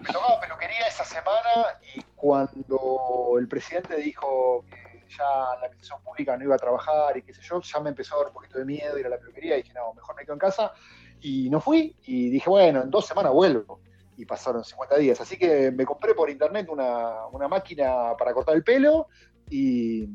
[0.00, 6.36] Me tocaba peluquería esa semana y cuando el presidente dijo que ya la administración pública
[6.36, 8.58] no iba a trabajar y qué sé yo, ya me empezó a dar un poquito
[8.58, 10.72] de miedo ir a la peluquería y dije, no, mejor me quedo en casa.
[11.20, 13.80] Y no fui y dije, bueno, en dos semanas vuelvo.
[14.16, 15.20] Y pasaron 50 días.
[15.20, 19.08] Así que me compré por internet una, una máquina para cortar el pelo
[19.50, 20.08] y,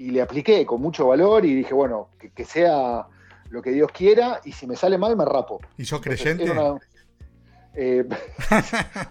[0.00, 3.06] y le apliqué con mucho valor y dije, bueno, que, sea
[3.50, 5.60] lo que Dios quiera y si me sale mal me rapo.
[5.76, 6.50] ¿Y sos creyente?
[7.74, 8.04] Eh,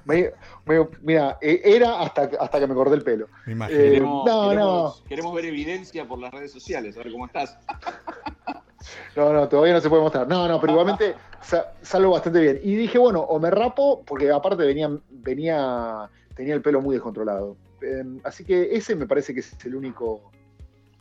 [1.01, 3.27] mira, eh, era hasta, hasta que me corté el pelo.
[3.69, 4.95] Eh, no, no.
[5.07, 7.57] Queremos ver evidencia por las redes sociales, a ver cómo estás.
[9.13, 10.25] No, no, todavía no se puede mostrar.
[10.27, 11.13] No, no, pero igualmente
[11.81, 12.59] salgo bastante bien.
[12.63, 17.57] Y dije, bueno, o me rapo, porque aparte venía, venía tenía el pelo muy descontrolado.
[17.81, 20.31] Em, así que ese me parece que es el único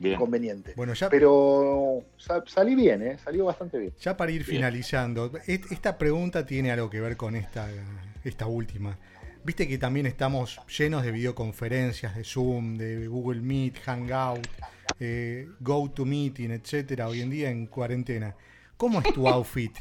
[0.00, 0.72] inconveniente.
[0.76, 2.04] Bueno, ya, Pero
[2.46, 3.18] salí bien, ¿eh?
[3.18, 3.92] salió bastante bien.
[4.00, 7.68] Ya para ir finalizando, esta pregunta tiene algo que ver con esta,
[8.24, 8.98] esta última.
[9.44, 14.46] Viste que también estamos llenos de videoconferencias, de Zoom, de Google Meet, Hangout,
[15.00, 18.34] eh, GoToMeeting, etcétera, hoy en día en cuarentena.
[18.76, 19.72] ¿Cómo es tu outfit?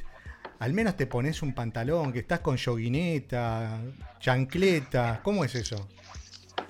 [0.60, 3.80] Al menos te pones un pantalón, que estás con yoguineta,
[4.20, 5.88] chancleta, ¿cómo es eso?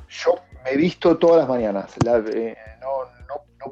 [0.09, 1.93] Yo me he visto todas las mañanas.
[2.33, 2.76] Eh, no,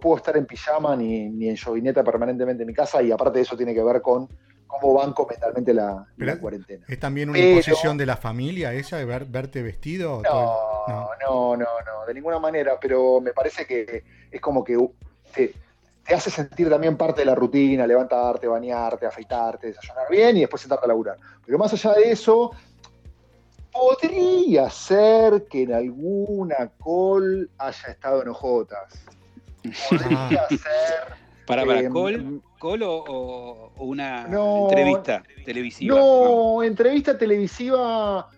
[0.06, 3.42] puedo estar en pijama ni, ni en yoguineta permanentemente en mi casa y aparte de
[3.42, 4.30] eso tiene que ver con
[4.68, 6.06] cómo banco mentalmente la,
[6.40, 6.86] cuarentena.
[6.88, 10.22] ¿Es también una imposición de la familia esa de verte vestido?
[10.22, 14.78] No, no, no, no, de ninguna manera, pero me parece que es como que
[15.34, 15.56] te,
[16.14, 20.86] hace sentir también parte de la rutina, levantarte, bañarte, afeitarte, desayunar bien y después sentarte
[20.86, 21.18] a laburar.
[21.44, 22.52] Pero más allá de eso,
[23.72, 29.06] podría ser que en alguna call haya estado en ojotas.
[29.90, 31.16] Podría ser.
[31.46, 35.96] Para, para, eh, o, una entrevista televisiva.
[35.96, 38.30] No, entrevista televisiva.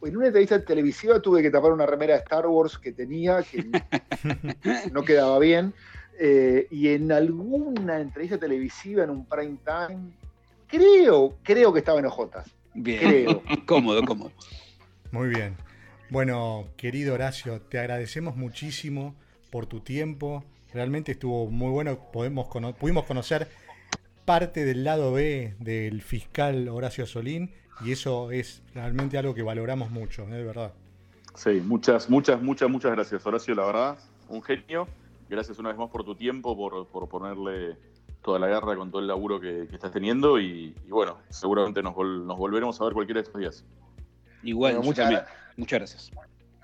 [0.00, 3.66] En una entrevista televisiva tuve que tapar una remera de Star Wars que tenía, que
[4.92, 5.74] no quedaba bien.
[6.20, 10.12] Eh, y en alguna entrevista televisiva en un prime time,
[10.66, 12.54] creo, creo que estaba en ojotas.
[12.74, 13.42] Bien, creo.
[13.66, 14.32] cómodo, cómodo.
[15.10, 15.56] Muy bien.
[16.10, 19.14] Bueno, querido Horacio, te agradecemos muchísimo
[19.50, 20.44] por tu tiempo.
[20.72, 21.98] Realmente estuvo muy bueno.
[22.12, 23.48] Podemos pudimos conocer
[24.24, 27.50] parte del lado B del fiscal Horacio Solín
[27.82, 30.32] y eso es realmente algo que valoramos mucho, ¿eh?
[30.32, 30.74] de verdad.
[31.34, 34.88] Sí, muchas, muchas, muchas, muchas gracias, Horacio, la verdad, un genio.
[35.30, 37.76] Gracias una vez más por tu tiempo, por, ponerle
[38.22, 42.36] toda la guerra con todo el laburo que, estás teniendo y, bueno, seguramente nos, nos
[42.36, 43.64] volveremos a ver cualquiera de estos días.
[44.42, 45.24] Igual, muchas,
[45.56, 46.10] muchas gracias.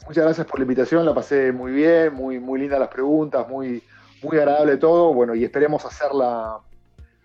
[0.07, 3.83] Muchas gracias por la invitación, la pasé muy bien, muy, muy lindas las preguntas, muy,
[4.23, 6.59] muy agradable todo, bueno, y esperemos hacerla,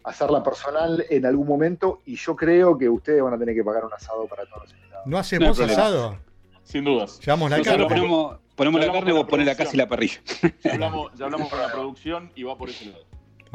[0.03, 3.83] hacerla personal en algún momento, y yo creo que ustedes van a tener que pagar
[3.83, 5.05] un asado para todos los invitados.
[5.07, 6.17] ¿No hacemos asado?
[6.63, 7.19] Sin dudas.
[7.19, 7.87] Llevamos la carne.
[7.87, 10.21] Ponemos, ponemos la carne y vos ponés la casa y la parrilla.
[10.63, 13.05] Ya hablamos, ya hablamos con la producción y va por ese lado.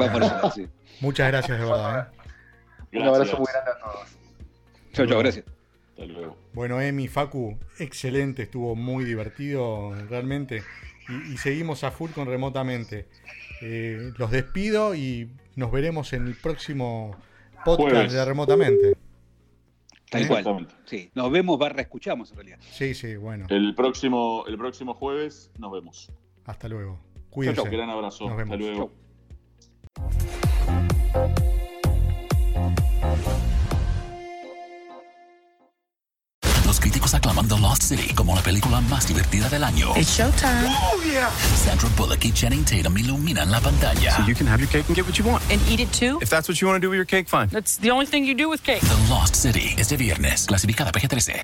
[0.01, 0.69] Va por ese lado, sí.
[1.01, 2.09] Muchas gracias, de verdad.
[2.93, 2.99] ¿eh?
[2.99, 4.09] Un abrazo muy grande a todos.
[4.93, 5.54] Chao, chao, gracias.
[6.53, 10.63] Bueno, Emi, Facu, excelente, estuvo muy divertido realmente.
[11.31, 13.07] Y, seguimos a full con remotamente.
[13.61, 17.17] Eh, los despido y nos veremos en el próximo
[17.65, 18.97] podcast de remotamente.
[20.11, 20.29] Tal ¿Eh?
[20.29, 20.69] cual.
[20.85, 22.59] Sí, nos vemos, barra escuchamos en realidad.
[22.61, 23.47] Sí, sí, bueno.
[23.51, 26.11] El próximo, el próximo jueves nos vemos.
[26.45, 27.01] Hasta luego.
[27.31, 27.63] Cuídense.
[27.63, 28.29] Un gran abrazo.
[28.29, 28.93] Hasta luego.
[37.35, 39.93] Aclaman The Lost City como la película más divertida del año.
[39.97, 40.69] It's showtime.
[40.69, 41.31] Oh, yeah.
[41.57, 44.17] Sandra Bullock y Channing Tatum iluminan la pantalla.
[44.17, 45.43] So you can have your cake and get what you want.
[45.51, 46.19] And eat it too?
[46.21, 47.49] If that's what you want to do with your cake, fine.
[47.49, 48.81] That's the only thing you do with cake.
[48.83, 49.75] The Lost City.
[49.77, 51.43] Este viernes, clasificada PG-13.